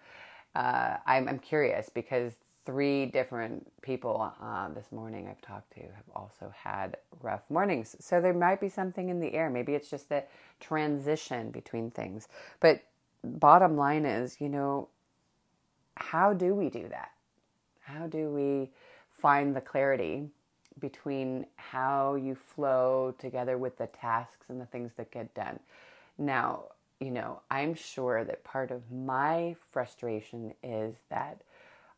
Uh, 0.56 0.98
I'm, 1.06 1.30
I'm, 1.30 1.40
curious 1.40 1.90
because 1.90 2.34
three 2.66 3.06
different 3.06 3.72
people 3.82 4.34
uh, 4.42 4.70
this 4.70 4.92
morning 4.92 5.28
I've 5.28 5.42
talked 5.42 5.74
to 5.74 5.82
have 5.82 6.10
also 6.16 6.54
had 6.56 6.98
rough 7.22 7.42
mornings. 7.50 7.96
So 8.00 8.22
there 8.22 8.34
might 8.34 8.62
be 8.62 8.70
something 8.70 9.10
in 9.10 9.20
the 9.20 9.34
air. 9.34 9.50
Maybe 9.50 9.74
it's 9.74 9.90
just 9.90 10.10
the 10.10 10.24
transition 10.60 11.52
between 11.52 11.92
things. 11.92 12.28
But 12.60 12.84
bottom 13.24 13.76
line 13.76 14.06
is, 14.06 14.40
you 14.40 14.50
know, 14.50 14.90
how 15.96 16.34
do 16.34 16.54
we 16.54 16.70
do 16.70 16.88
that? 16.90 17.12
How 17.82 18.08
do 18.08 18.30
we 18.30 18.70
find 19.10 19.56
the 19.56 19.62
clarity 19.62 20.30
between 20.80 21.46
how 21.56 22.16
you 22.16 22.36
flow 22.36 23.14
together 23.18 23.58
with 23.58 23.78
the 23.78 23.88
tasks 23.88 24.50
and 24.50 24.60
the 24.60 24.66
things 24.66 24.94
that 24.94 25.12
get 25.12 25.34
done. 25.34 25.60
Now, 26.18 26.66
you 27.00 27.12
know, 27.12 27.42
I'm 27.50 27.74
sure 27.74 28.24
that 28.24 28.44
part 28.44 28.72
of 28.72 28.92
my 28.92 29.56
frustration 29.72 30.54
is 30.64 30.96
that 31.10 31.42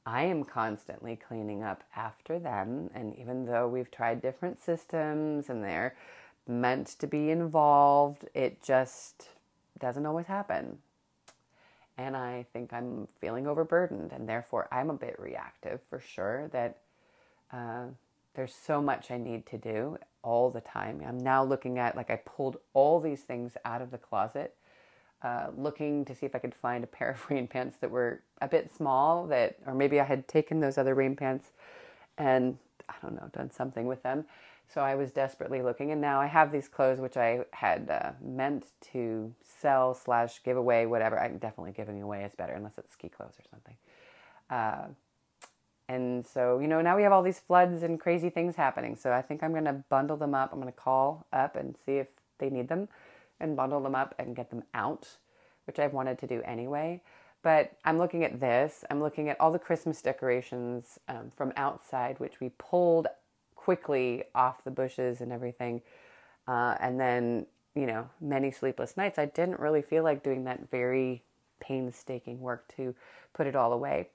I 0.05 0.24
am 0.24 0.43
constantly 0.43 1.15
cleaning 1.15 1.63
up 1.63 1.84
after 1.96 2.39
them. 2.39 2.89
And 2.93 3.15
even 3.17 3.46
though 3.46 3.67
we've 3.67 3.91
tried 3.91 4.22
different 4.22 4.62
systems 4.62 5.50
and 5.50 5.63
they're 5.63 5.96
meant 6.48 6.88
to 7.00 7.08
be 7.08 7.29
involved, 7.29 8.25
it 8.34 8.63
just 8.63 9.29
doesn't 9.79 10.05
always 10.05 10.25
happen. 10.25 10.79
And 11.98 12.17
I 12.17 12.46
think 12.51 12.74
I'm 12.74 13.08
feeling 13.20 13.46
overburdened, 13.46 14.12
and 14.12 14.27
therefore 14.27 14.67
I'm 14.72 14.89
a 14.89 14.96
bit 14.96 15.17
reactive 15.20 15.81
for 15.89 16.00
sure. 16.00 16.48
That 16.51 16.77
uh, 17.51 17.86
there's 18.34 18.55
so 18.55 18.81
much 18.81 19.12
I 19.12 19.17
need 19.17 19.46
to 19.48 19.58
do 19.58 19.98
all 20.24 20.50
the 20.50 20.62
time. 20.62 21.03
I'm 21.05 21.20
now 21.20 21.43
looking 21.43 21.77
at, 21.77 21.96
like, 21.96 22.10
I 22.10 22.15
pulled 22.15 22.58
all 22.74 23.00
these 23.00 23.22
things 23.22 23.55
out 23.65 23.81
of 23.81 23.91
the 23.91 23.98
closet, 23.98 24.55
uh, 25.23 25.47
looking 25.55 26.03
to 26.05 26.15
see 26.15 26.25
if 26.25 26.35
I 26.35 26.39
could 26.39 26.55
find 26.55 26.83
a 26.83 26.87
pair 26.87 27.11
of 27.11 27.25
rain 27.29 27.47
pants 27.47 27.77
that 27.77 27.91
were 27.91 28.21
a 28.41 28.47
bit 28.47 28.71
small, 28.75 29.27
that, 29.27 29.57
or 29.65 29.73
maybe 29.73 29.99
I 29.99 30.03
had 30.03 30.27
taken 30.27 30.59
those 30.59 30.77
other 30.77 30.95
rain 30.95 31.15
pants 31.15 31.51
and, 32.17 32.57
I 32.89 32.93
don't 33.01 33.15
know, 33.15 33.29
done 33.33 33.51
something 33.51 33.85
with 33.85 34.03
them. 34.03 34.25
So 34.73 34.81
I 34.81 34.95
was 34.95 35.11
desperately 35.11 35.61
looking, 35.61 35.91
and 35.91 35.99
now 35.99 36.21
I 36.21 36.27
have 36.27 36.51
these 36.51 36.69
clothes 36.69 37.01
which 37.01 37.17
I 37.17 37.41
had 37.51 37.89
uh, 37.89 38.11
meant 38.23 38.67
to 38.93 39.33
sell 39.43 39.93
slash 39.93 40.41
give 40.43 40.55
away, 40.55 40.85
whatever. 40.85 41.19
I'm 41.19 41.39
definitely 41.39 41.73
giving 41.73 42.01
away 42.01 42.23
is 42.23 42.35
better, 42.35 42.53
unless 42.53 42.77
it's 42.77 42.93
ski 42.93 43.09
clothes 43.09 43.35
or 43.37 43.43
something. 43.51 43.75
Uh, 44.49 44.93
and 45.89 46.25
so, 46.25 46.59
you 46.59 46.69
know, 46.69 46.81
now 46.81 46.95
we 46.95 47.03
have 47.03 47.11
all 47.11 47.21
these 47.21 47.39
floods 47.39 47.83
and 47.83 47.99
crazy 47.99 48.29
things 48.29 48.55
happening. 48.55 48.95
So 48.95 49.11
I 49.11 49.21
think 49.21 49.43
I'm 49.43 49.53
to 49.65 49.83
bundle 49.89 50.15
them 50.15 50.33
up. 50.33 50.53
I'm 50.53 50.59
to 50.71 50.71
call 50.71 51.25
up 51.33 51.57
and 51.57 51.75
see 51.85 51.97
if 51.97 52.07
they 52.39 52.49
need 52.49 52.69
them 52.69 52.87
and 53.41 53.55
bundle 53.55 53.81
them 53.81 53.95
up 53.95 54.15
and 54.19 54.36
get 54.36 54.50
them 54.50 54.63
out, 54.74 55.17
which 55.65 55.79
I've 55.79 55.93
wanted 55.93 56.19
to 56.19 56.27
do 56.27 56.41
anyway. 56.43 57.01
But 57.43 57.74
I'm 57.83 57.98
looking 57.98 58.24
at 58.24 58.39
this. 58.39 58.86
I'm 58.89 59.01
looking 59.01 59.29
at 59.29 59.39
all 59.39 59.51
the 59.51 59.60
Christmas 59.60 60.01
decorations 60.01 61.00
um, 61.07 61.31
from 61.36 61.51
outside, 61.55 62.19
which 62.19 62.39
we 62.39 62.50
pulled 62.57 63.07
quickly 63.55 64.24
off 64.36 64.63
the 64.63 64.71
bushes 64.71 65.21
and 65.21 65.31
everything. 65.31 65.81
Uh, 66.48 66.75
and 66.79 67.00
then, 67.00 67.45
you 67.75 67.86
know, 67.86 68.10
many 68.19 68.51
sleepless 68.51 68.95
nights. 68.98 69.17
I 69.17 69.25
didn't 69.25 69.60
really 69.60 69.81
feel 69.81 70.03
like 70.03 70.24
doing 70.24 70.43
that 70.45 70.69
very 70.69 71.24
painstaking 71.60 72.41
work 72.41 72.67
to 72.75 72.93
put 73.33 73.48
it 73.48 73.55
all 73.55 73.74
away. 73.74 74.10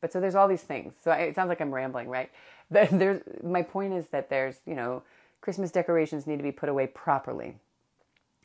But 0.00 0.12
so 0.12 0.20
there's 0.20 0.34
all 0.34 0.48
these 0.48 0.62
things. 0.62 0.94
So 1.02 1.12
it 1.12 1.34
sounds 1.34 1.48
like 1.48 1.60
I'm 1.60 1.74
rambling, 1.74 2.08
right? 2.08 2.30
There's 2.70 3.22
my 3.42 3.62
point 3.62 3.92
is 3.92 4.08
that 4.08 4.30
there's 4.30 4.56
you 4.66 4.74
know 4.74 5.02
Christmas 5.40 5.70
decorations 5.70 6.26
need 6.26 6.38
to 6.38 6.42
be 6.42 6.52
put 6.52 6.68
away 6.68 6.86
properly. 6.86 7.56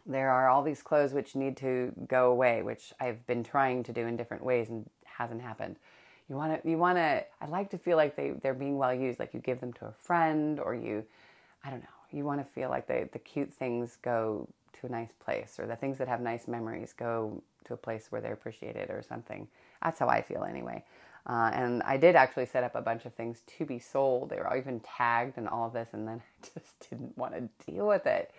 There 0.10 0.32
are 0.32 0.50
all 0.50 0.64
these 0.64 0.82
clothes 0.82 1.14
which 1.14 1.36
need 1.36 1.56
to 1.58 1.94
go 2.08 2.32
away, 2.32 2.64
which 2.64 2.94
I've 3.00 3.26
been 3.28 3.44
trying 3.44 3.84
to 3.84 3.94
do 3.94 4.08
in 4.08 4.18
different 4.18 4.44
ways 4.44 4.70
and 4.70 4.90
hasn't 5.06 5.42
happened. 5.42 5.76
You 6.28 6.36
want 6.36 6.62
to 6.62 6.70
you 6.70 6.78
want 6.78 6.98
to 6.98 7.24
I 7.42 7.48
like 7.48 7.70
to 7.72 7.78
feel 7.78 7.96
like 7.96 8.16
they 8.16 8.32
they're 8.32 8.56
being 8.56 8.78
well 8.78 8.94
used 8.94 9.20
like 9.20 9.34
you 9.34 9.40
give 9.40 9.60
them 9.60 9.72
to 9.74 9.86
a 9.86 9.92
friend 9.92 10.60
or 10.60 10.74
you 10.74 11.06
I 11.64 11.70
don't 11.70 11.82
know. 11.82 11.88
You 12.12 12.26
want 12.26 12.40
to 12.40 12.54
feel 12.54 12.70
like 12.70 12.88
they, 12.88 13.08
the 13.12 13.20
cute 13.20 13.54
things 13.54 13.98
go 14.02 14.48
to 14.80 14.88
a 14.88 14.90
nice 14.90 15.12
place 15.24 15.60
or 15.60 15.68
the 15.68 15.76
things 15.76 16.00
that 16.00 16.08
have 16.08 16.22
nice 16.22 16.48
memories 16.48 16.94
go 16.94 17.44
to 17.66 17.74
a 17.74 17.78
place 17.78 18.08
where 18.10 18.22
they're 18.22 18.34
appreciated 18.34 18.90
or 18.90 19.04
something. 19.08 19.48
That's 19.84 20.00
how 20.00 20.08
I 20.08 20.22
feel 20.24 20.44
anyway. 20.44 20.84
Uh, 21.28 21.52
and 21.54 21.84
I 21.84 21.98
did 21.98 22.16
actually 22.16 22.48
set 22.48 22.64
up 22.64 22.74
a 22.76 22.82
bunch 22.82 23.06
of 23.06 23.14
things 23.14 23.42
to 23.58 23.66
be 23.66 23.78
sold. 23.78 24.30
They 24.30 24.38
were 24.38 24.48
all 24.48 24.58
even 24.58 24.80
tagged 24.80 25.38
and 25.38 25.48
all 25.48 25.68
of 25.68 25.74
this, 25.74 25.90
and 25.92 26.08
then 26.08 26.22
I 26.44 26.48
just 26.60 26.90
didn't 26.90 27.16
want 27.18 27.34
to 27.34 27.72
deal 27.72 27.88
with 27.88 28.08
it 28.08 28.32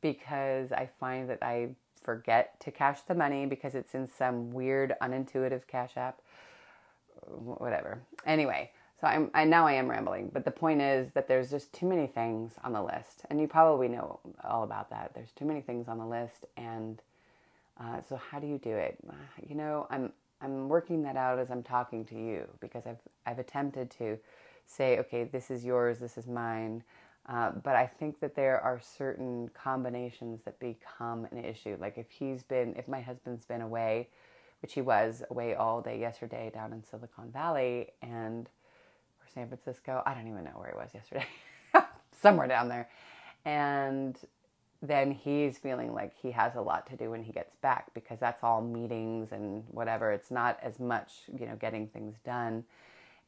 because 0.00 0.72
I 0.72 0.88
find 1.00 1.28
that 1.30 1.42
I 1.42 1.70
forget 2.02 2.58
to 2.60 2.70
cash 2.70 3.02
the 3.02 3.14
money 3.14 3.46
because 3.46 3.74
it's 3.74 3.94
in 3.94 4.06
some 4.06 4.52
weird, 4.52 4.94
unintuitive 5.02 5.66
cash 5.66 5.96
app. 5.96 6.20
Whatever. 7.26 8.00
Anyway, 8.24 8.70
so 9.00 9.06
I'm 9.06 9.30
I 9.34 9.44
now 9.44 9.66
I 9.66 9.72
am 9.72 9.90
rambling, 9.90 10.30
but 10.32 10.44
the 10.44 10.50
point 10.50 10.80
is 10.80 11.10
that 11.12 11.28
there's 11.28 11.50
just 11.50 11.72
too 11.72 11.86
many 11.86 12.06
things 12.06 12.52
on 12.64 12.72
the 12.72 12.82
list, 12.82 13.22
and 13.28 13.40
you 13.40 13.48
probably 13.48 13.88
know 13.88 14.20
all 14.44 14.62
about 14.62 14.90
that. 14.90 15.12
There's 15.14 15.32
too 15.32 15.44
many 15.44 15.60
things 15.60 15.88
on 15.88 15.98
the 15.98 16.06
list, 16.06 16.46
and 16.56 17.02
uh, 17.78 18.00
so 18.08 18.16
how 18.16 18.38
do 18.38 18.46
you 18.46 18.58
do 18.58 18.70
it? 18.70 18.98
You 19.46 19.54
know, 19.56 19.86
I'm 19.90 20.12
I'm 20.40 20.68
working 20.68 21.02
that 21.02 21.16
out 21.16 21.38
as 21.38 21.50
I'm 21.50 21.62
talking 21.62 22.04
to 22.06 22.14
you 22.14 22.44
because 22.60 22.86
I've 22.86 23.00
I've 23.26 23.38
attempted 23.38 23.90
to 23.92 24.18
say, 24.66 24.98
okay, 24.98 25.24
this 25.24 25.50
is 25.50 25.64
yours, 25.64 25.98
this 25.98 26.16
is 26.16 26.26
mine. 26.26 26.82
Uh, 27.28 27.50
but 27.50 27.74
I 27.74 27.86
think 27.86 28.20
that 28.20 28.36
there 28.36 28.60
are 28.60 28.80
certain 28.80 29.50
combinations 29.50 30.42
that 30.44 30.58
become 30.60 31.26
an 31.32 31.44
issue. 31.44 31.76
Like 31.80 31.98
if 31.98 32.10
he's 32.10 32.42
been, 32.44 32.74
if 32.76 32.86
my 32.86 33.00
husband's 33.00 33.44
been 33.44 33.62
away, 33.62 34.08
which 34.62 34.74
he 34.74 34.80
was 34.80 35.24
away 35.30 35.54
all 35.54 35.80
day 35.80 35.98
yesterday 35.98 36.50
down 36.54 36.72
in 36.72 36.84
Silicon 36.84 37.30
Valley 37.32 37.88
and 38.00 38.48
or 39.20 39.26
San 39.32 39.48
Francisco, 39.48 40.02
I 40.06 40.14
don't 40.14 40.28
even 40.28 40.44
know 40.44 40.52
where 40.52 40.70
he 40.70 40.76
was 40.76 40.90
yesterday, 40.94 41.26
somewhere 42.12 42.46
down 42.46 42.68
there, 42.68 42.88
and 43.44 44.16
then 44.82 45.10
he's 45.10 45.58
feeling 45.58 45.92
like 45.92 46.12
he 46.20 46.30
has 46.30 46.54
a 46.54 46.60
lot 46.60 46.86
to 46.88 46.96
do 46.96 47.10
when 47.10 47.24
he 47.24 47.32
gets 47.32 47.56
back 47.56 47.92
because 47.94 48.20
that's 48.20 48.44
all 48.44 48.62
meetings 48.62 49.32
and 49.32 49.64
whatever. 49.68 50.12
It's 50.12 50.30
not 50.30 50.58
as 50.62 50.78
much, 50.78 51.12
you 51.38 51.46
know, 51.46 51.56
getting 51.56 51.88
things 51.88 52.16
done. 52.24 52.64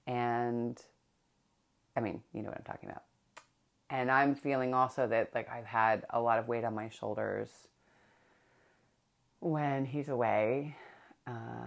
And 0.07 0.81
I 1.97 2.01
mean, 2.01 2.23
you 2.33 2.43
know 2.43 2.51
what 2.51 2.59
I'm 2.59 2.65
talking 2.65 2.91
about. 2.91 3.03
And 3.91 4.11
I'm 4.11 4.35
feeling 4.35 4.75
also 4.75 5.07
that 5.07 5.31
like 5.35 5.51
I've 5.51 5.65
had 5.65 6.05
a 6.11 6.21
lot 6.21 6.39
of 6.39 6.49
weight 6.49 6.65
on 6.65 6.75
my 6.75 6.89
shoulders 6.89 7.49
when 9.41 9.87
he's 9.87 10.09
away. 10.09 10.77
Uh, 11.27 11.67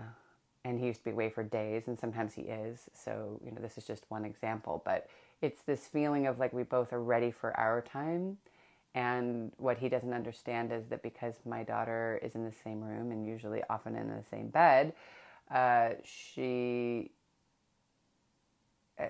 and 0.63 0.79
he 0.79 0.87
used 0.87 0.99
to 0.99 1.05
be 1.05 1.11
away 1.11 1.29
for 1.29 1.43
days, 1.43 1.87
and 1.87 1.97
sometimes 1.97 2.33
he 2.33 2.43
is. 2.43 2.89
So, 2.93 3.39
you 3.43 3.51
know, 3.51 3.61
this 3.61 3.77
is 3.77 3.85
just 3.85 4.05
one 4.09 4.25
example, 4.25 4.81
but 4.85 5.09
it's 5.41 5.63
this 5.63 5.87
feeling 5.87 6.27
of 6.27 6.37
like 6.37 6.53
we 6.53 6.63
both 6.63 6.93
are 6.93 7.01
ready 7.01 7.31
for 7.31 7.57
our 7.57 7.81
time. 7.81 8.37
And 8.93 9.51
what 9.57 9.77
he 9.77 9.89
doesn't 9.89 10.13
understand 10.13 10.71
is 10.71 10.85
that 10.89 11.01
because 11.01 11.35
my 11.45 11.63
daughter 11.63 12.19
is 12.21 12.35
in 12.35 12.43
the 12.43 12.51
same 12.63 12.81
room 12.81 13.11
and 13.11 13.25
usually 13.25 13.61
often 13.69 13.95
in 13.95 14.09
the 14.09 14.23
same 14.29 14.49
bed, 14.49 14.93
uh, 15.49 15.91
she, 16.03 17.11
uh, 18.99 19.05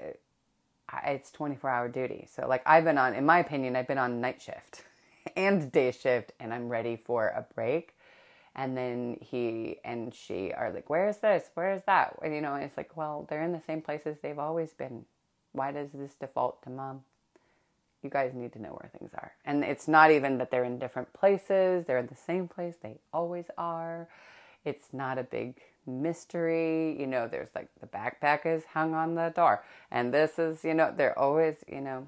it's 1.06 1.32
24 1.32 1.70
hour 1.70 1.90
duty. 1.90 2.28
So, 2.32 2.48
like, 2.48 2.64
I've 2.66 2.84
been 2.84 2.98
on, 2.98 3.14
in 3.14 3.26
my 3.26 3.40
opinion, 3.40 3.76
I've 3.76 3.88
been 3.88 3.98
on 3.98 4.22
night 4.22 4.42
shift 4.42 4.84
and 5.36 5.72
day 5.72 5.92
shift, 5.92 6.34
and 6.40 6.54
I'm 6.54 6.70
ready 6.70 6.96
for 6.96 7.28
a 7.28 7.46
break 7.56 7.96
and 8.56 8.76
then 8.76 9.18
he 9.22 9.78
and 9.84 10.14
she 10.14 10.52
are 10.52 10.72
like, 10.72 10.90
Where's 10.90 11.18
this? 11.18 11.50
Where's 11.54 11.82
that? 11.84 12.18
And 12.24 12.34
you 12.34 12.42
know, 12.42 12.56
it's 12.56 12.78
like, 12.78 12.98
Well, 12.98 13.26
they're 13.30 13.44
in 13.44 13.54
the 13.54 13.62
same 13.62 13.82
places 13.82 14.18
they've 14.22 14.40
always 14.40 14.74
been. 14.74 15.06
Why 15.54 15.72
does 15.72 15.92
this 15.92 16.16
default 16.16 16.62
to 16.64 16.70
mom? 16.70 17.02
You 18.04 18.10
guys 18.10 18.34
need 18.34 18.54
to 18.54 18.62
know 18.62 18.70
where 18.70 18.90
things 18.98 19.12
are. 19.14 19.34
And 19.46 19.64
it's 19.64 19.88
not 19.88 20.12
even 20.12 20.38
that 20.40 20.50
they're 20.50 20.64
in 20.64 20.80
different 20.80 21.14
places, 21.14 21.86
they're 21.86 22.00
in 22.00 22.08
the 22.08 22.16
same 22.16 22.48
place 22.48 22.76
they 22.82 22.98
always 23.14 23.46
are. 23.58 24.10
It's 24.66 24.94
not 24.94 25.18
a 25.18 25.24
big 25.24 25.58
mystery. 25.86 27.00
You 27.00 27.08
know, 27.08 27.28
there's 27.28 27.50
like 27.56 27.70
the 27.80 27.88
backpack 27.88 28.46
is 28.46 28.64
hung 28.74 28.94
on 28.94 29.16
the 29.16 29.32
door, 29.36 29.64
and 29.90 30.14
this 30.14 30.38
is, 30.38 30.64
you 30.64 30.74
know, 30.74 30.94
they're 30.96 31.18
always, 31.18 31.64
you 31.68 31.82
know, 31.82 32.08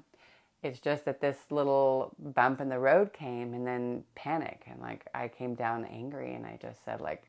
it's 0.64 0.80
just 0.80 1.04
that 1.04 1.20
this 1.20 1.36
little 1.50 2.14
bump 2.18 2.60
in 2.60 2.70
the 2.70 2.78
road 2.78 3.12
came 3.12 3.52
and 3.52 3.66
then 3.66 4.04
panic. 4.14 4.64
And 4.66 4.80
like 4.80 5.06
I 5.14 5.28
came 5.28 5.54
down 5.54 5.84
angry 5.84 6.34
and 6.34 6.46
I 6.46 6.58
just 6.60 6.82
said, 6.84 7.02
like, 7.02 7.24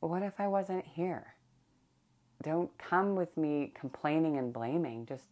what 0.00 0.22
if 0.22 0.32
I 0.38 0.48
wasn't 0.48 0.86
here? 0.86 1.34
Don't 2.42 2.70
come 2.78 3.14
with 3.14 3.36
me 3.36 3.72
complaining 3.78 4.38
and 4.38 4.52
blaming. 4.52 5.04
Just 5.06 5.24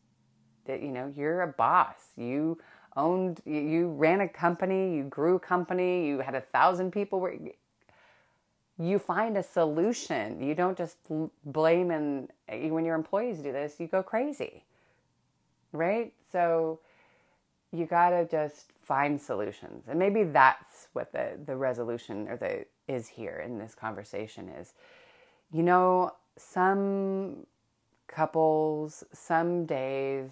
that, 0.67 0.83
you 0.83 0.91
know, 0.91 1.13
you're 1.17 1.41
a 1.41 1.49
boss. 1.49 2.13
You 2.17 2.59
owned, 2.97 3.41
you 3.47 3.89
ran 3.89 4.21
a 4.21 4.29
company, 4.29 4.95
you 4.95 5.05
grew 5.05 5.37
a 5.37 5.41
company, 5.41 6.07
you 6.07 6.19
had 6.19 6.35
a 6.35 6.43
thousand 6.43 6.93
people 6.93 7.19
where 7.19 7.35
you 8.79 8.99
find 8.99 9.37
a 9.37 9.43
solution. 9.43 10.43
You 10.43 10.55
don't 10.55 10.77
just 10.77 10.97
blame 11.45 11.91
and 11.91 12.29
eh, 12.49 12.69
when 12.71 12.85
your 12.85 12.95
employees 12.95 13.39
do 13.39 13.53
this, 13.53 13.79
you 13.79 13.87
go 13.87 14.03
crazy 14.03 14.65
right? 15.73 16.13
So 16.31 16.81
you 17.73 17.87
got 17.87 18.11
to 18.11 18.27
just 18.27 18.73
find 18.83 19.21
solutions. 19.21 19.85
And 19.89 19.99
maybe 19.99 20.25
that's 20.25 20.89
what 20.93 21.13
the, 21.13 21.39
the 21.45 21.57
resolution 21.57 22.29
or 22.29 22.37
the 22.37 22.67
is 22.89 23.09
here 23.09 23.43
in 23.45 23.59
this 23.59 23.75
conversation 23.75 24.49
is, 24.49 24.75
you 25.53 25.63
know, 25.63 26.13
some 26.37 27.47
couples, 28.09 29.05
some 29.13 29.65
days, 29.65 30.31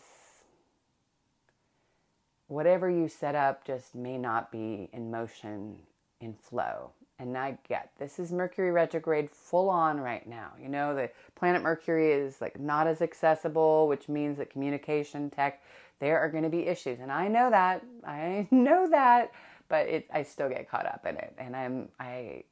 whatever 2.49 2.91
you 2.91 3.09
set 3.09 3.35
up 3.35 3.65
just 3.65 3.95
may 3.95 4.19
not 4.19 4.51
be 4.51 4.91
in 4.93 5.11
motion, 5.11 5.77
in 6.21 6.35
flow. 6.35 6.91
And 7.21 7.37
I 7.37 7.59
get 7.69 7.91
this 7.99 8.19
is 8.19 8.33
Mercury 8.33 8.71
retrograde 8.71 9.31
full 9.31 9.69
on 9.69 10.01
right 10.01 10.27
now. 10.27 10.53
You 10.61 10.71
know, 10.71 10.95
the 10.95 11.11
planet 11.35 11.63
Mercury 11.63 12.13
is 12.13 12.41
like 12.41 12.59
not 12.59 12.87
as 12.87 13.03
accessible, 13.03 13.89
which 13.89 14.09
means 14.09 14.39
that 14.39 14.49
communication, 14.49 15.29
tech, 15.29 15.63
there 15.99 16.19
are 16.19 16.31
going 16.31 16.45
to 16.45 16.49
be 16.49 16.67
issues. 16.67 16.99
And 16.99 17.13
I 17.13 17.29
know 17.29 17.51
that. 17.51 17.85
I 18.07 18.49
know 18.51 18.89
that, 18.89 19.33
but 19.69 19.87
it 19.87 20.09
I 20.13 20.23
still 20.23 20.49
get 20.49 20.71
caught 20.71 20.87
up 20.87 21.05
in 21.07 21.17
it. 21.17 21.35
And 21.37 21.55
I'm 21.55 21.89
I 22.01 22.45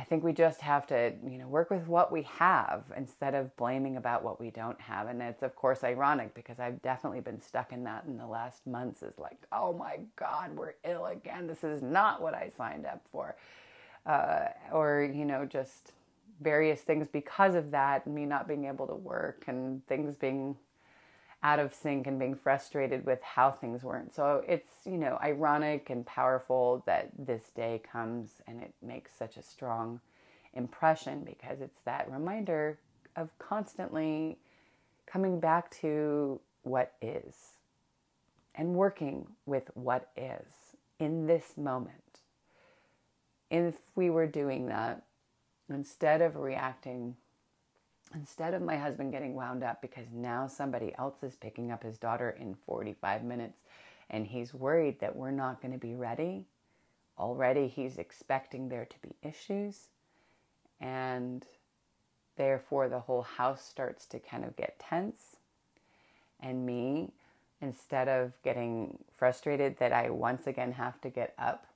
I 0.00 0.04
think 0.04 0.24
we 0.24 0.32
just 0.32 0.62
have 0.62 0.86
to, 0.86 1.12
you 1.28 1.36
know, 1.36 1.46
work 1.46 1.68
with 1.70 1.86
what 1.86 2.10
we 2.10 2.22
have 2.22 2.84
instead 2.96 3.34
of 3.34 3.54
blaming 3.58 3.98
about 3.98 4.24
what 4.24 4.40
we 4.40 4.50
don't 4.50 4.80
have. 4.80 5.08
And 5.08 5.20
it's 5.20 5.42
of 5.42 5.54
course 5.54 5.84
ironic 5.84 6.32
because 6.32 6.58
I've 6.58 6.80
definitely 6.80 7.20
been 7.20 7.38
stuck 7.42 7.70
in 7.70 7.84
that 7.84 8.04
in 8.06 8.16
the 8.16 8.26
last 8.26 8.66
months 8.66 9.02
is 9.02 9.18
like, 9.18 9.36
oh 9.52 9.74
my 9.74 9.98
God, 10.16 10.56
we're 10.56 10.72
ill 10.84 11.04
again. 11.04 11.46
This 11.46 11.64
is 11.64 11.82
not 11.82 12.22
what 12.22 12.32
I 12.32 12.50
signed 12.56 12.86
up 12.86 13.02
for. 13.12 13.36
Uh, 14.06 14.46
or, 14.72 15.02
you 15.14 15.26
know, 15.26 15.44
just 15.44 15.92
various 16.40 16.80
things 16.80 17.06
because 17.06 17.54
of 17.54 17.70
that, 17.72 18.06
me 18.06 18.24
not 18.24 18.48
being 18.48 18.64
able 18.64 18.86
to 18.86 18.94
work 18.94 19.44
and 19.48 19.86
things 19.86 20.16
being 20.16 20.56
out 21.42 21.58
of 21.58 21.74
sync 21.74 22.06
and 22.06 22.18
being 22.18 22.34
frustrated 22.34 23.06
with 23.06 23.22
how 23.22 23.50
things 23.50 23.82
weren't. 23.82 24.14
So 24.14 24.44
it's, 24.46 24.70
you 24.84 24.98
know, 24.98 25.18
ironic 25.22 25.88
and 25.88 26.04
powerful 26.04 26.82
that 26.86 27.10
this 27.18 27.50
day 27.54 27.80
comes 27.90 28.42
and 28.46 28.62
it 28.62 28.74
makes 28.82 29.12
such 29.18 29.36
a 29.36 29.42
strong 29.42 30.00
impression 30.52 31.24
because 31.24 31.60
it's 31.60 31.80
that 31.80 32.10
reminder 32.10 32.78
of 33.16 33.30
constantly 33.38 34.38
coming 35.06 35.40
back 35.40 35.70
to 35.70 36.40
what 36.62 36.92
is 37.00 37.34
and 38.54 38.74
working 38.74 39.26
with 39.46 39.70
what 39.74 40.10
is 40.16 40.76
in 40.98 41.26
this 41.26 41.56
moment. 41.56 42.20
If 43.50 43.76
we 43.96 44.10
were 44.10 44.26
doing 44.26 44.66
that, 44.66 45.04
instead 45.68 46.20
of 46.20 46.36
reacting 46.36 47.16
instead 48.14 48.54
of 48.54 48.62
my 48.62 48.76
husband 48.76 49.12
getting 49.12 49.34
wound 49.34 49.62
up 49.62 49.80
because 49.80 50.06
now 50.12 50.46
somebody 50.46 50.92
else 50.98 51.22
is 51.22 51.36
picking 51.36 51.70
up 51.70 51.82
his 51.82 51.98
daughter 51.98 52.36
in 52.38 52.56
45 52.66 53.24
minutes 53.24 53.60
and 54.08 54.26
he's 54.26 54.52
worried 54.52 55.00
that 55.00 55.14
we're 55.14 55.30
not 55.30 55.62
going 55.62 55.72
to 55.72 55.78
be 55.78 55.94
ready, 55.94 56.46
already 57.18 57.68
he's 57.68 57.98
expecting 57.98 58.68
there 58.68 58.84
to 58.84 58.96
be 59.00 59.14
issues. 59.22 59.88
And 60.80 61.46
therefore, 62.36 62.88
the 62.88 63.00
whole 63.00 63.22
house 63.22 63.64
starts 63.64 64.06
to 64.06 64.18
kind 64.18 64.44
of 64.44 64.56
get 64.56 64.80
tense. 64.80 65.36
And 66.40 66.66
me, 66.66 67.12
instead 67.60 68.08
of 68.08 68.32
getting 68.42 68.98
frustrated 69.14 69.78
that 69.78 69.92
I 69.92 70.10
once 70.10 70.46
again 70.46 70.72
have 70.72 71.00
to 71.02 71.10
get 71.10 71.34
up 71.38 71.66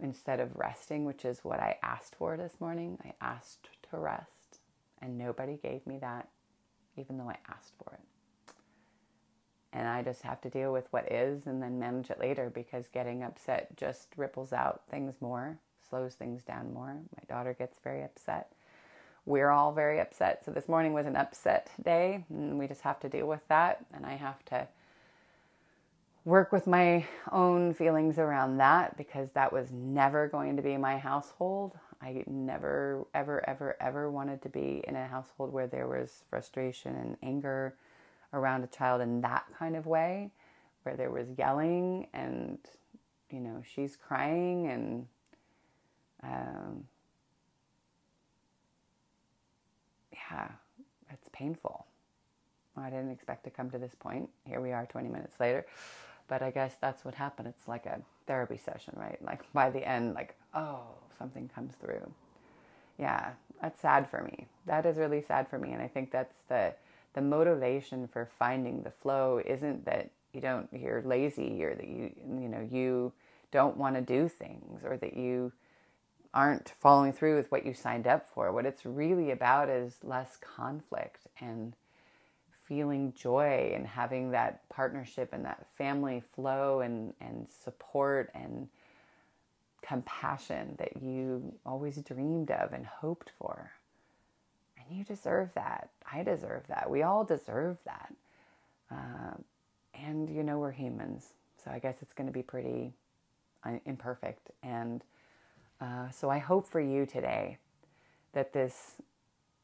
instead 0.00 0.38
of 0.38 0.54
resting, 0.54 1.04
which 1.04 1.24
is 1.24 1.40
what 1.42 1.58
I 1.58 1.78
asked 1.82 2.14
for 2.14 2.36
this 2.36 2.60
morning, 2.60 2.98
I 3.04 3.14
asked 3.20 3.70
to 3.90 3.98
rest 3.98 4.35
and 5.00 5.18
nobody 5.18 5.56
gave 5.62 5.86
me 5.86 5.98
that, 5.98 6.28
even 6.96 7.18
though 7.18 7.28
I 7.28 7.36
asked 7.48 7.74
for 7.84 7.94
it. 7.94 8.00
And 9.72 9.86
I 9.86 10.02
just 10.02 10.22
have 10.22 10.40
to 10.42 10.50
deal 10.50 10.72
with 10.72 10.86
what 10.90 11.10
is 11.12 11.46
and 11.46 11.62
then 11.62 11.78
manage 11.78 12.10
it 12.10 12.18
later 12.18 12.50
because 12.52 12.88
getting 12.88 13.22
upset 13.22 13.76
just 13.76 14.08
ripples 14.16 14.52
out 14.52 14.82
things 14.90 15.16
more, 15.20 15.58
slows 15.88 16.14
things 16.14 16.42
down 16.42 16.72
more. 16.72 16.96
My 17.16 17.22
daughter 17.28 17.52
gets 17.52 17.78
very 17.84 18.02
upset. 18.02 18.52
We're 19.26 19.50
all 19.50 19.72
very 19.72 20.00
upset. 20.00 20.44
So 20.44 20.50
this 20.50 20.68
morning 20.68 20.92
was 20.92 21.04
an 21.06 21.16
upset 21.16 21.70
day, 21.84 22.24
and 22.30 22.58
we 22.58 22.68
just 22.68 22.82
have 22.82 23.00
to 23.00 23.08
deal 23.08 23.26
with 23.26 23.46
that. 23.48 23.84
And 23.92 24.06
I 24.06 24.14
have 24.14 24.44
to 24.46 24.68
work 26.24 26.52
with 26.52 26.66
my 26.66 27.04
own 27.32 27.74
feelings 27.74 28.18
around 28.18 28.58
that 28.58 28.96
because 28.96 29.30
that 29.30 29.52
was 29.52 29.70
never 29.72 30.28
going 30.28 30.56
to 30.56 30.62
be 30.62 30.76
my 30.76 30.98
household. 30.98 31.78
I 32.02 32.22
never, 32.26 33.06
ever, 33.14 33.48
ever, 33.48 33.76
ever 33.80 34.10
wanted 34.10 34.42
to 34.42 34.48
be 34.48 34.82
in 34.86 34.96
a 34.96 35.06
household 35.06 35.52
where 35.52 35.66
there 35.66 35.88
was 35.88 36.24
frustration 36.28 36.94
and 36.94 37.16
anger 37.22 37.74
around 38.32 38.64
a 38.64 38.66
child 38.66 39.00
in 39.00 39.20
that 39.22 39.46
kind 39.58 39.76
of 39.76 39.86
way, 39.86 40.30
where 40.82 40.96
there 40.96 41.10
was 41.10 41.26
yelling 41.38 42.08
and, 42.12 42.58
you 43.30 43.40
know, 43.40 43.62
she's 43.74 43.96
crying 43.96 44.68
and, 44.68 45.06
um, 46.22 46.84
yeah, 50.12 50.48
it's 51.10 51.28
painful. 51.32 51.86
I 52.76 52.90
didn't 52.90 53.10
expect 53.10 53.44
to 53.44 53.50
come 53.50 53.70
to 53.70 53.78
this 53.78 53.94
point. 53.98 54.28
Here 54.44 54.60
we 54.60 54.72
are 54.72 54.86
20 54.86 55.08
minutes 55.08 55.40
later. 55.40 55.66
But 56.28 56.42
I 56.42 56.50
guess 56.50 56.76
that's 56.80 57.04
what 57.04 57.14
happened. 57.14 57.48
It's 57.48 57.68
like 57.68 57.86
a 57.86 58.00
therapy 58.26 58.58
session, 58.58 58.94
right? 58.96 59.22
Like 59.24 59.50
by 59.52 59.70
the 59.70 59.86
end, 59.86 60.14
like, 60.14 60.34
oh, 60.54 60.82
something 61.18 61.48
comes 61.54 61.74
through. 61.80 62.10
Yeah, 62.98 63.32
that's 63.60 63.80
sad 63.80 64.08
for 64.08 64.22
me. 64.22 64.46
That 64.66 64.86
is 64.86 64.96
really 64.96 65.22
sad 65.22 65.48
for 65.48 65.58
me. 65.58 65.72
And 65.72 65.82
I 65.82 65.88
think 65.88 66.10
that's 66.10 66.40
the 66.48 66.74
the 67.14 67.22
motivation 67.22 68.06
for 68.08 68.28
finding 68.38 68.82
the 68.82 68.90
flow 68.90 69.40
isn't 69.44 69.86
that 69.86 70.10
you 70.34 70.40
don't 70.40 70.68
you're 70.72 71.02
lazy 71.02 71.64
or 71.64 71.74
that 71.74 71.88
you 71.88 72.12
you 72.40 72.48
know 72.48 72.66
you 72.70 73.12
don't 73.50 73.76
want 73.76 73.94
to 73.94 74.02
do 74.02 74.28
things 74.28 74.82
or 74.84 74.96
that 74.98 75.16
you 75.16 75.52
aren't 76.34 76.74
following 76.78 77.12
through 77.12 77.36
with 77.36 77.50
what 77.50 77.64
you 77.64 77.72
signed 77.72 78.06
up 78.06 78.28
for. 78.28 78.52
What 78.52 78.66
it's 78.66 78.84
really 78.84 79.30
about 79.30 79.70
is 79.70 79.96
less 80.02 80.36
conflict 80.36 81.26
and 81.40 81.74
feeling 82.64 83.14
joy 83.16 83.72
and 83.74 83.86
having 83.86 84.32
that 84.32 84.68
partnership 84.68 85.30
and 85.32 85.44
that 85.44 85.66
family 85.78 86.22
flow 86.34 86.80
and, 86.80 87.14
and 87.20 87.46
support 87.64 88.30
and 88.34 88.68
compassion 89.86 90.74
that 90.78 91.00
you 91.00 91.54
always 91.64 91.96
dreamed 91.98 92.50
of 92.50 92.72
and 92.72 92.84
hoped 92.84 93.30
for. 93.38 93.70
And 94.78 94.98
you 94.98 95.04
deserve 95.04 95.50
that. 95.54 95.90
I 96.12 96.22
deserve 96.22 96.64
that. 96.68 96.90
We 96.90 97.02
all 97.02 97.24
deserve 97.24 97.78
that. 97.84 98.12
Uh, 98.90 99.34
and 99.94 100.28
you 100.28 100.42
know, 100.42 100.58
we're 100.58 100.72
humans. 100.72 101.34
So 101.64 101.70
I 101.70 101.78
guess 101.78 102.02
it's 102.02 102.12
going 102.12 102.26
to 102.26 102.32
be 102.32 102.42
pretty 102.42 102.92
uh, 103.64 103.78
imperfect. 103.84 104.50
And 104.62 105.02
uh, 105.80 106.10
so 106.10 106.30
I 106.30 106.38
hope 106.38 106.66
for 106.66 106.80
you 106.80 107.06
today 107.06 107.58
that 108.32 108.52
this 108.52 108.94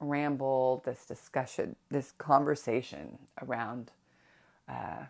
ramble, 0.01 0.83
this 0.85 1.05
discussion, 1.05 1.77
this 1.91 2.13
conversation 2.13 3.19
around 3.41 3.91
uh, 4.69 5.05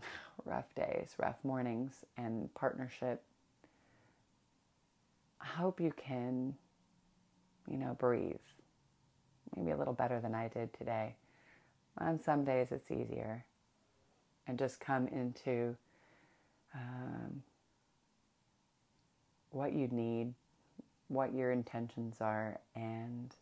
rough 0.44 0.74
days, 0.74 1.14
rough 1.18 1.36
mornings, 1.44 2.04
and 2.16 2.52
partnership. 2.54 3.22
Hope 5.56 5.80
you 5.80 5.92
can, 5.96 6.54
you 7.68 7.76
know, 7.76 7.96
breathe. 7.98 8.36
Maybe 9.56 9.70
a 9.72 9.76
little 9.76 9.92
better 9.92 10.20
than 10.20 10.34
I 10.34 10.48
did 10.48 10.72
today. 10.72 11.16
On 11.98 12.20
some 12.20 12.44
days 12.44 12.68
it's 12.70 12.90
easier. 12.90 13.44
And 14.46 14.58
just 14.58 14.80
come 14.80 15.06
into 15.08 15.76
um, 16.74 17.42
what 19.50 19.72
you 19.72 19.88
need, 19.88 20.34
what 21.08 21.34
your 21.34 21.52
intentions 21.52 22.16
are, 22.20 22.58
and 22.74 23.34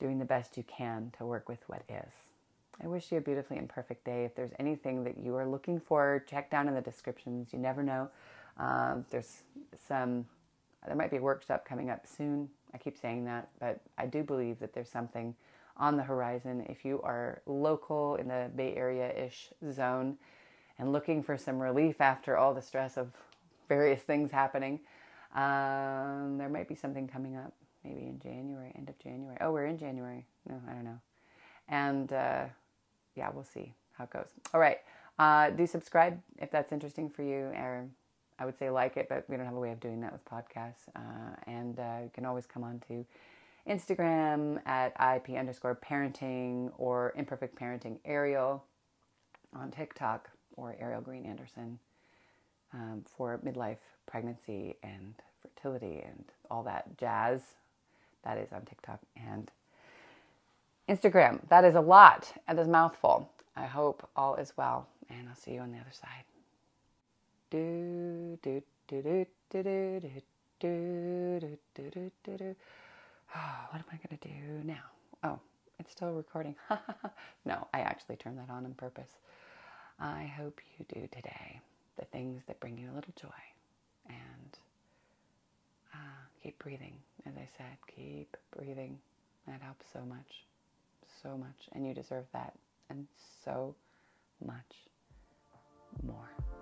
doing 0.00 0.18
the 0.18 0.24
best 0.24 0.56
you 0.56 0.64
can 0.64 1.12
to 1.18 1.24
work 1.24 1.48
with 1.48 1.60
what 1.66 1.82
is. 1.88 2.12
I 2.82 2.88
wish 2.88 3.12
you 3.12 3.18
a 3.18 3.20
beautifully 3.20 3.58
imperfect 3.58 4.04
day. 4.04 4.24
If 4.24 4.34
there's 4.34 4.50
anything 4.58 5.04
that 5.04 5.18
you 5.18 5.36
are 5.36 5.46
looking 5.46 5.78
for, 5.78 6.24
check 6.28 6.50
down 6.50 6.66
in 6.66 6.74
the 6.74 6.80
descriptions. 6.80 7.52
You 7.52 7.58
never 7.58 7.82
know. 7.82 8.08
Um, 8.58 9.04
there's 9.10 9.42
some, 9.88 10.26
there 10.86 10.96
might 10.96 11.10
be 11.10 11.16
a 11.16 11.22
workshop 11.22 11.64
coming 11.64 11.90
up 11.90 12.06
soon. 12.06 12.48
I 12.72 12.78
keep 12.78 12.96
saying 12.96 13.24
that, 13.26 13.48
but 13.60 13.80
I 13.98 14.06
do 14.06 14.22
believe 14.22 14.58
that 14.60 14.72
there's 14.72 14.88
something 14.88 15.34
on 15.76 15.96
the 15.96 16.02
horizon. 16.02 16.64
If 16.68 16.84
you 16.84 17.00
are 17.02 17.42
local 17.46 18.16
in 18.16 18.28
the 18.28 18.50
Bay 18.54 18.74
Area 18.76 19.12
ish 19.12 19.50
zone 19.70 20.16
and 20.78 20.92
looking 20.92 21.22
for 21.22 21.36
some 21.36 21.60
relief 21.60 22.00
after 22.00 22.36
all 22.36 22.54
the 22.54 22.62
stress 22.62 22.96
of 22.96 23.12
various 23.68 24.02
things 24.02 24.30
happening, 24.30 24.80
um, 25.34 26.38
there 26.38 26.48
might 26.48 26.68
be 26.68 26.74
something 26.74 27.08
coming 27.08 27.36
up 27.36 27.52
maybe 27.84 28.06
in 28.06 28.18
January, 28.18 28.72
end 28.76 28.88
of 28.88 28.98
January. 28.98 29.36
Oh, 29.40 29.52
we're 29.52 29.66
in 29.66 29.78
January. 29.78 30.24
No, 30.48 30.60
I 30.68 30.72
don't 30.72 30.84
know. 30.84 31.00
And 31.68 32.12
uh, 32.12 32.44
yeah, 33.14 33.30
we'll 33.32 33.44
see 33.44 33.74
how 33.92 34.04
it 34.04 34.10
goes. 34.10 34.28
All 34.52 34.60
right. 34.60 34.78
Uh, 35.18 35.50
do 35.50 35.66
subscribe 35.66 36.20
if 36.38 36.50
that's 36.50 36.72
interesting 36.72 37.08
for 37.08 37.22
you. 37.22 37.52
Or 37.56 37.86
I 38.38 38.46
would 38.46 38.58
say 38.58 38.70
like 38.70 38.96
it, 38.96 39.08
but 39.08 39.24
we 39.28 39.36
don't 39.36 39.46
have 39.46 39.54
a 39.56 39.60
way 39.60 39.72
of 39.72 39.80
doing 39.80 40.00
that 40.02 40.12
with 40.12 40.24
podcasts. 40.24 40.88
Uh, 40.96 41.36
and 41.46 41.78
uh, 41.78 41.98
you 42.04 42.10
can 42.14 42.24
always 42.26 42.46
come 42.46 42.64
on 42.64 42.80
to 42.88 43.04
Instagram 43.68 44.60
at 44.66 44.92
IP 45.16 45.36
underscore 45.38 45.76
parenting 45.76 46.72
or 46.78 47.12
imperfect 47.16 47.56
parenting 47.58 47.98
Ariel 48.04 48.64
on 49.54 49.70
TikTok 49.70 50.30
or 50.56 50.76
Ariel 50.80 51.00
Green 51.00 51.26
Anderson 51.26 51.78
um, 52.74 53.04
for 53.16 53.38
midlife 53.44 53.78
pregnancy 54.06 54.76
and 54.82 55.14
fertility 55.42 56.02
and 56.06 56.24
all 56.50 56.62
that 56.64 56.98
jazz. 56.98 57.42
That 58.24 58.38
is 58.38 58.52
on 58.52 58.62
TikTok 58.64 59.00
and 59.16 59.50
Instagram. 60.88 61.48
That 61.48 61.64
is 61.64 61.74
a 61.74 61.80
lot. 61.80 62.32
and 62.48 62.58
That 62.58 62.62
is 62.62 62.68
mouthful. 62.68 63.30
I 63.56 63.66
hope 63.66 64.08
all 64.16 64.36
is 64.36 64.52
well, 64.56 64.88
and 65.10 65.28
I'll 65.28 65.36
see 65.36 65.52
you 65.52 65.60
on 65.60 65.72
the 65.72 65.78
other 65.78 65.92
side. 65.92 66.24
Do 67.50 67.58
do 68.42 68.62
do 68.88 69.02
do 69.02 69.26
do 69.50 69.62
do 69.62 69.62
do 69.62 70.10
do 70.60 71.58
do 71.74 71.90
do 71.90 72.10
do 72.24 72.36
do. 72.36 72.56
What 73.70 73.78
am 73.78 73.84
I 73.92 73.98
gonna 74.06 74.20
do 74.20 74.64
now? 74.64 74.84
Oh, 75.22 75.40
it's 75.78 75.92
still 75.92 76.12
recording. 76.12 76.54
no, 77.44 77.66
I 77.74 77.80
actually 77.80 78.16
turned 78.16 78.38
that 78.38 78.50
on 78.50 78.64
on 78.64 78.74
purpose. 78.74 79.10
I 79.98 80.32
hope 80.36 80.60
you 80.78 80.84
do 80.92 81.06
today 81.08 81.60
the 81.98 82.04
things 82.06 82.42
that 82.46 82.60
bring 82.60 82.76
you 82.78 82.90
a 82.92 82.94
little 82.94 83.14
joy 83.20 83.28
and 84.08 84.58
uh, 85.92 86.22
keep 86.42 86.58
breathing. 86.58 86.94
As 87.26 87.34
I 87.36 87.48
said, 87.56 87.76
keep 87.94 88.36
breathing. 88.56 88.98
That 89.46 89.60
helps 89.60 89.86
so 89.92 90.00
much, 90.00 90.44
so 91.22 91.36
much. 91.36 91.68
And 91.72 91.86
you 91.86 91.94
deserve 91.94 92.24
that 92.32 92.54
and 92.90 93.06
so 93.44 93.74
much 94.44 94.88
more. 96.02 96.53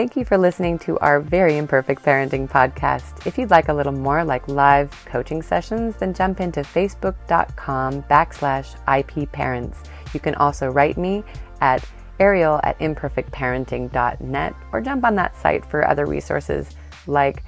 Thank 0.00 0.16
you 0.16 0.24
for 0.24 0.38
listening 0.38 0.78
to 0.78 0.98
our 1.00 1.20
very 1.20 1.58
imperfect 1.58 2.02
parenting 2.02 2.48
podcast. 2.48 3.26
If 3.26 3.36
you'd 3.36 3.50
like 3.50 3.68
a 3.68 3.74
little 3.74 3.92
more 3.92 4.24
like 4.24 4.48
live 4.48 4.90
coaching 5.04 5.42
sessions, 5.42 5.94
then 5.96 6.14
jump 6.14 6.40
into 6.40 6.60
facebook.com 6.60 8.04
backslash 8.04 8.76
IP 8.98 9.30
parents. 9.30 9.82
You 10.14 10.20
can 10.20 10.34
also 10.36 10.68
write 10.68 10.96
me 10.96 11.22
at 11.60 11.86
ariel 12.18 12.60
at 12.62 12.78
imperfectparenting.net 12.78 14.54
or 14.72 14.80
jump 14.80 15.04
on 15.04 15.16
that 15.16 15.36
site 15.36 15.66
for 15.66 15.86
other 15.86 16.06
resources 16.06 16.70
like 17.06 17.42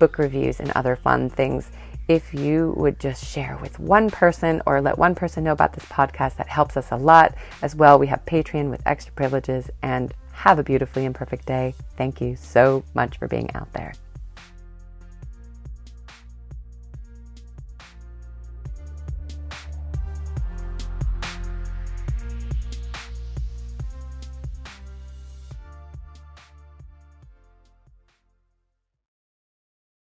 book 0.00 0.18
reviews 0.18 0.58
and 0.58 0.72
other 0.72 0.96
fun 0.96 1.30
things. 1.30 1.70
If 2.08 2.34
you 2.34 2.74
would 2.78 2.98
just 2.98 3.24
share 3.24 3.56
with 3.62 3.78
one 3.78 4.10
person 4.10 4.60
or 4.66 4.80
let 4.80 4.98
one 4.98 5.14
person 5.14 5.44
know 5.44 5.52
about 5.52 5.72
this 5.72 5.84
podcast, 5.84 6.34
that 6.38 6.48
helps 6.48 6.76
us 6.76 6.90
a 6.90 6.96
lot. 6.96 7.36
As 7.62 7.76
well, 7.76 7.96
we 7.96 8.08
have 8.08 8.24
Patreon 8.24 8.70
with 8.70 8.82
extra 8.86 9.12
privileges 9.12 9.70
and 9.82 10.12
have 10.32 10.58
a 10.58 10.64
beautifully 10.64 11.04
imperfect 11.04 11.46
day. 11.46 11.74
Thank 11.96 12.20
you 12.20 12.36
so 12.36 12.84
much 12.94 13.18
for 13.18 13.28
being 13.28 13.50
out 13.54 13.72
there. 13.72 13.94